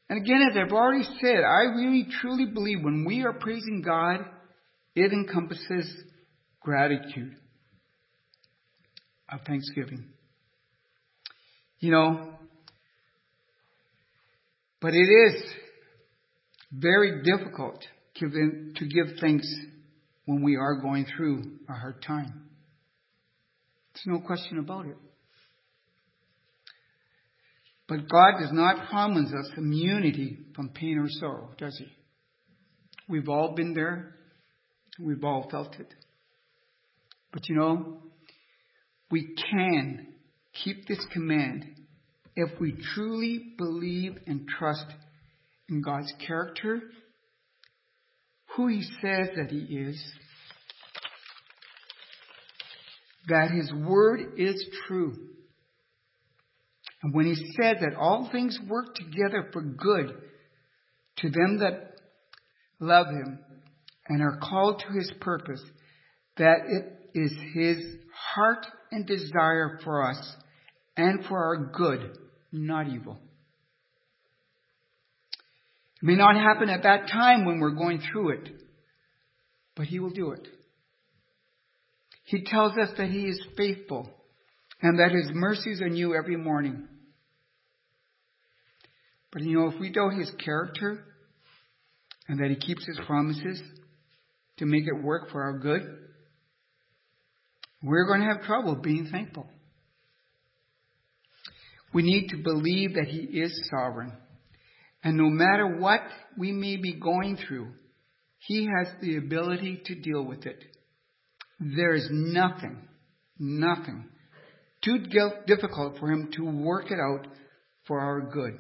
And 0.10 0.22
again, 0.22 0.48
as 0.50 0.58
I've 0.58 0.72
already 0.72 1.04
said, 1.22 1.44
I 1.44 1.76
really 1.76 2.08
truly 2.22 2.46
believe 2.46 2.80
when 2.84 3.06
we 3.06 3.24
are 3.24 3.34
praising 3.34 3.84
God, 3.86 4.26
it 4.96 5.12
encompasses 5.12 5.92
gratitude 6.62 7.36
of 9.32 9.42
thanksgiving. 9.46 10.06
You 11.80 11.92
know, 11.92 12.34
but 14.82 14.94
it 14.94 14.98
is 14.98 15.44
very 16.72 17.24
difficult 17.24 17.84
to 18.16 18.86
give 18.88 19.18
thanks 19.22 19.48
when 20.26 20.44
we 20.44 20.56
are 20.58 20.82
going 20.82 21.06
through 21.16 21.44
a 21.70 21.74
hard 21.74 22.04
time. 22.06 22.50
There's 23.94 24.20
no 24.20 24.26
question 24.26 24.60
about 24.60 24.86
it. 24.86 24.98
But 27.88 28.08
God 28.08 28.40
does 28.40 28.52
not 28.52 28.90
promise 28.90 29.32
us 29.34 29.50
immunity 29.58 30.38
from 30.56 30.70
pain 30.70 31.00
or 31.00 31.08
sorrow, 31.10 31.50
does 31.58 31.76
He? 31.80 31.88
We've 33.08 33.30
all 33.30 33.56
been 33.56 33.74
there. 33.74 34.16
We've 35.00 35.24
all 35.24 35.48
felt 35.50 35.76
it. 35.80 35.94
But 37.32 37.48
you 37.48 37.56
know, 37.56 38.02
we 39.10 39.36
can 39.52 40.08
keep 40.64 40.88
this 40.88 41.06
command 41.14 41.66
if 42.36 42.60
we 42.60 42.74
truly 42.94 43.54
believe 43.58 44.18
and 44.28 44.48
trust 44.48 44.86
in 45.70 45.82
God's 45.82 46.12
character, 46.26 46.82
who 48.56 48.68
He 48.68 48.82
says 49.02 49.30
that 49.36 49.50
He 49.50 49.60
is, 49.60 50.04
that 53.28 53.52
His 53.52 53.72
Word 53.72 54.34
is 54.38 54.66
true. 54.88 55.16
And 57.04 57.14
when 57.14 57.28
He 57.28 57.36
said 57.62 57.78
that 57.82 57.96
all 57.98 58.30
things 58.32 58.58
work 58.68 58.96
together 58.96 59.50
for 59.54 59.62
good 59.62 60.14
to 61.18 61.30
them 61.30 61.60
that 61.60 61.94
love 62.80 63.08
Him 63.08 63.40
and 64.10 64.22
are 64.24 64.40
called 64.42 64.84
to 64.86 64.94
His 64.94 65.12
purpose, 65.22 65.62
that 66.38 66.58
it 66.68 67.18
is 67.18 67.32
His 67.54 67.78
heart 68.34 68.66
and 68.92 69.06
desire 69.06 69.80
for 69.84 70.10
us 70.10 70.36
and 70.98 71.24
for 71.26 71.38
our 71.38 71.72
good 71.72 72.18
not 72.52 72.88
evil. 72.88 73.20
It 76.02 76.06
may 76.06 76.16
not 76.16 76.36
happen 76.36 76.70
at 76.70 76.84
that 76.84 77.08
time 77.08 77.46
when 77.46 77.60
we're 77.60 77.72
going 77.72 78.02
through 78.12 78.32
it, 78.32 78.50
but 79.76 79.86
He 79.86 80.00
will 80.00 80.10
do 80.10 80.32
it. 80.32 80.48
He 82.26 82.44
tells 82.44 82.74
us 82.78 82.90
that 82.98 83.10
He 83.10 83.26
is 83.26 83.40
faithful 83.56 84.10
and 84.82 84.98
that 85.00 85.12
His 85.12 85.30
mercies 85.34 85.82
are 85.82 85.90
new 85.90 86.16
every 86.16 86.38
morning. 86.38 86.88
But 89.32 89.44
you 89.44 89.60
know, 89.60 89.70
if 89.70 89.80
we 89.80 89.92
doubt 89.92 90.14
His 90.14 90.32
character 90.44 91.04
and 92.28 92.40
that 92.40 92.50
He 92.50 92.56
keeps 92.56 92.86
His 92.86 93.00
promises 93.06 93.62
to 94.60 94.66
make 94.66 94.84
it 94.86 95.04
work 95.04 95.32
for 95.32 95.44
our 95.44 95.58
good, 95.58 95.82
we're 97.82 98.06
going 98.06 98.22
to 98.22 98.28
have 98.28 98.44
trouble 98.44 98.76
being 98.76 99.10
thankful. 99.12 99.48
We 101.94 102.04
need 102.04 102.28
to 102.30 102.38
believe 102.38 102.96
that 102.96 103.08
He 103.08 103.40
is 103.40 103.70
sovereign. 103.72 104.14
And 105.04 105.18
no 105.18 105.30
matter 105.30 105.78
what 105.80 106.02
we 106.38 106.52
may 106.52 106.76
be 106.76 107.00
going 107.00 107.38
through, 107.48 107.70
He 108.40 108.68
has 108.78 108.94
the 109.02 109.18
ability 109.18 109.82
to 109.86 109.96
deal 109.96 110.24
with 110.24 110.46
it. 110.46 110.62
There 111.60 111.96
is 111.96 112.08
nothing, 112.12 112.88
nothing 113.40 114.06
too 114.84 115.06
difficult 115.48 115.98
for 116.00 116.12
Him 116.12 116.30
to 116.36 116.44
work 116.44 116.92
it 116.92 117.00
out 117.00 117.28
for 117.88 118.00
our 118.00 118.30
good. 118.30 118.60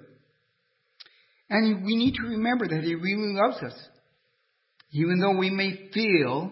And 1.49 1.85
we 1.85 1.95
need 1.95 2.15
to 2.15 2.23
remember 2.23 2.67
that 2.67 2.83
He 2.83 2.95
really 2.95 3.33
loves 3.33 3.57
us. 3.63 3.77
Even 4.91 5.19
though 5.19 5.37
we 5.37 5.49
may 5.49 5.89
feel, 5.93 6.51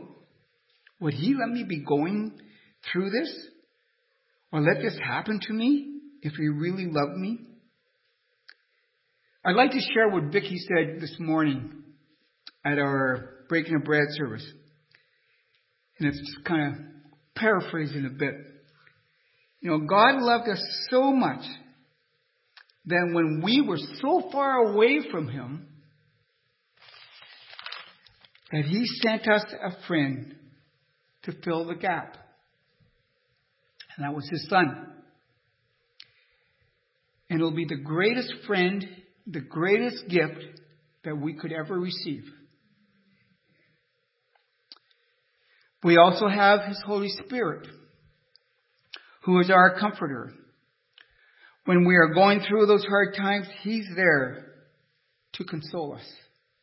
would 1.00 1.14
He 1.14 1.36
let 1.40 1.50
me 1.50 1.64
be 1.68 1.84
going 1.84 2.40
through 2.92 3.10
this? 3.10 3.34
Or 4.52 4.62
let 4.62 4.82
this 4.82 4.98
happen 5.04 5.40
to 5.48 5.54
me 5.54 6.00
if 6.22 6.34
He 6.34 6.48
really 6.48 6.86
loved 6.86 7.18
me? 7.18 7.40
I'd 9.44 9.56
like 9.56 9.72
to 9.72 9.80
share 9.80 10.10
what 10.10 10.32
Vicki 10.32 10.58
said 10.58 11.00
this 11.00 11.16
morning 11.20 11.72
at 12.66 12.80
our 12.80 13.46
breaking 13.48 13.76
of 13.76 13.84
bread 13.84 14.08
service. 14.12 14.46
And 16.00 16.10
it's 16.10 16.38
kind 16.46 16.76
of 16.76 16.82
paraphrasing 17.36 18.06
a 18.06 18.10
bit. 18.10 18.36
You 19.62 19.72
know, 19.72 19.80
God 19.80 20.22
loved 20.22 20.50
us 20.50 20.62
so 20.90 21.12
much 21.12 21.44
that 22.86 23.10
when 23.14 23.42
we 23.44 23.62
were 23.62 23.80
so 24.02 24.30
far 24.32 24.70
away 24.70 25.00
from 25.12 25.28
Him, 25.28 25.68
that 28.52 28.66
He 28.66 28.86
sent 29.02 29.28
us 29.28 29.44
a 29.62 29.88
friend 29.88 30.36
to 31.24 31.34
fill 31.44 31.66
the 31.66 31.76
gap. 31.76 32.18
And 33.96 34.06
that 34.06 34.16
was 34.16 34.28
His 34.30 34.48
Son. 34.50 34.94
And 37.30 37.40
it'll 37.40 37.52
be 37.52 37.66
the 37.66 37.82
greatest 37.84 38.32
friend 38.46 38.86
the 39.28 39.42
greatest 39.42 40.08
gift 40.08 40.42
that 41.04 41.18
we 41.18 41.34
could 41.34 41.52
ever 41.52 41.78
receive. 41.78 42.24
We 45.84 45.98
also 45.98 46.28
have 46.28 46.62
His 46.68 46.82
Holy 46.86 47.10
Spirit, 47.10 47.68
who 49.24 49.40
is 49.40 49.50
our 49.50 49.78
comforter. 49.80 50.32
When 51.66 51.86
we 51.86 51.96
are 51.96 52.14
going 52.14 52.40
through 52.40 52.66
those 52.66 52.86
hard 52.86 53.16
times, 53.16 53.48
He's 53.62 53.88
there 53.96 54.46
to 55.34 55.44
console 55.44 55.96
us. 55.96 56.06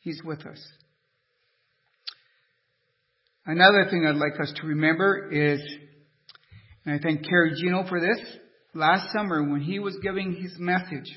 He's 0.00 0.20
with 0.24 0.46
us. 0.46 0.60
Another 3.46 3.88
thing 3.90 4.06
I'd 4.06 4.16
like 4.16 4.40
us 4.40 4.52
to 4.56 4.66
remember 4.66 5.30
is, 5.30 5.60
and 6.86 6.94
I 6.94 6.98
thank 7.02 7.28
Kerry 7.28 7.52
Gino 7.60 7.86
for 7.86 8.00
this, 8.00 8.18
last 8.74 9.12
summer 9.12 9.42
when 9.50 9.60
he 9.60 9.78
was 9.78 9.98
giving 10.02 10.34
his 10.34 10.54
message, 10.58 11.10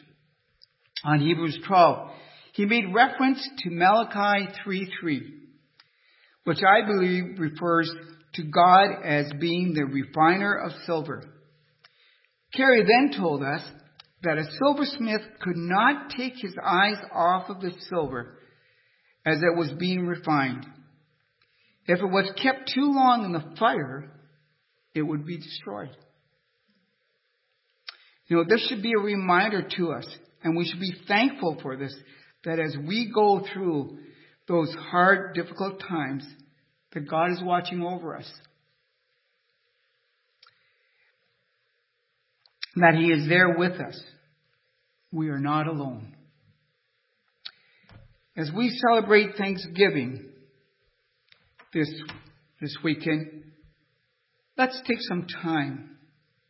on 1.05 1.21
Hebrews 1.21 1.59
12, 1.65 2.09
he 2.51 2.65
made 2.65 2.93
reference 2.93 3.47
to 3.59 3.69
Malachi 3.69 4.51
3:3, 4.65 5.19
which 6.43 6.59
I 6.67 6.85
believe 6.85 7.39
refers 7.39 7.89
to 8.33 8.43
God 8.43 9.05
as 9.05 9.31
being 9.39 9.73
the 9.73 9.85
refiner 9.85 10.53
of 10.53 10.73
silver. 10.85 11.23
Kerry 12.53 12.83
then 12.83 13.17
told 13.17 13.41
us 13.41 13.61
that 14.23 14.37
a 14.37 14.51
silversmith 14.59 15.21
could 15.39 15.55
not 15.55 16.09
take 16.09 16.33
his 16.35 16.55
eyes 16.61 16.97
off 17.13 17.49
of 17.49 17.61
the 17.61 17.71
silver 17.87 18.37
as 19.25 19.41
it 19.41 19.57
was 19.57 19.71
being 19.79 20.07
refined. 20.07 20.65
If 21.87 21.99
it 21.99 22.05
was 22.05 22.29
kept 22.41 22.71
too 22.73 22.91
long 22.91 23.23
in 23.23 23.31
the 23.31 23.55
fire, 23.57 24.11
it 24.93 25.01
would 25.01 25.25
be 25.25 25.37
destroyed. 25.37 25.95
You 28.27 28.37
know, 28.37 28.43
this 28.47 28.67
should 28.67 28.83
be 28.83 28.91
a 28.91 29.01
reminder 29.01 29.67
to 29.77 29.93
us 29.93 30.05
and 30.43 30.55
we 30.55 30.65
should 30.65 30.81
be 30.81 30.93
thankful 31.07 31.57
for 31.61 31.77
this, 31.77 31.95
that 32.43 32.59
as 32.59 32.75
we 32.87 33.11
go 33.13 33.45
through 33.53 33.97
those 34.47 34.73
hard, 34.91 35.33
difficult 35.33 35.81
times, 35.87 36.25
that 36.93 37.09
God 37.09 37.31
is 37.31 37.41
watching 37.41 37.81
over 37.81 38.15
us. 38.15 38.31
That 42.75 42.95
He 42.95 43.11
is 43.11 43.27
there 43.27 43.57
with 43.57 43.73
us. 43.73 43.99
We 45.11 45.29
are 45.29 45.39
not 45.39 45.67
alone. 45.67 46.15
As 48.35 48.51
we 48.55 48.77
celebrate 48.87 49.35
Thanksgiving 49.37 50.26
this, 51.77 52.01
this 52.59 52.75
weekend, 52.83 53.43
let's 54.57 54.81
take 54.87 54.97
some 55.01 55.27
time, 55.43 55.97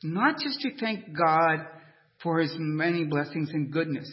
not 0.02 0.36
just 0.42 0.62
to 0.62 0.70
thank 0.80 1.06
God 1.18 1.66
for 2.24 2.40
his 2.40 2.54
many 2.58 3.04
blessings 3.04 3.50
and 3.52 3.72
goodness, 3.72 4.10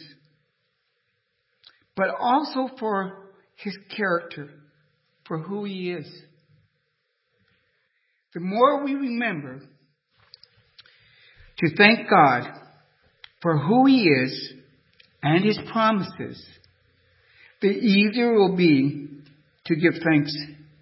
but 1.95 2.07
also 2.19 2.69
for 2.77 3.29
his 3.55 3.77
character, 3.95 4.49
for 5.25 5.39
who 5.39 5.63
he 5.63 5.91
is. 5.91 6.05
The 8.33 8.41
more 8.41 8.83
we 8.83 8.95
remember 8.95 9.61
to 11.59 11.75
thank 11.77 12.09
God 12.09 12.43
for 13.41 13.57
who 13.57 13.85
he 13.85 14.03
is 14.03 14.53
and 15.23 15.45
his 15.45 15.57
promises, 15.71 16.45
the 17.61 17.69
easier 17.69 18.33
it 18.33 18.37
will 18.37 18.57
be 18.57 19.07
to 19.67 19.75
give 19.75 19.93
thanks 20.03 20.35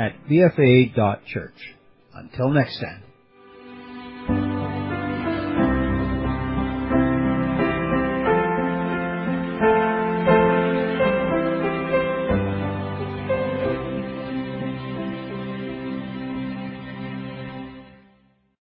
at 0.00 0.14
bfa.church. 0.28 1.60
Until 2.14 2.50
next 2.50 2.80
time. 2.80 3.02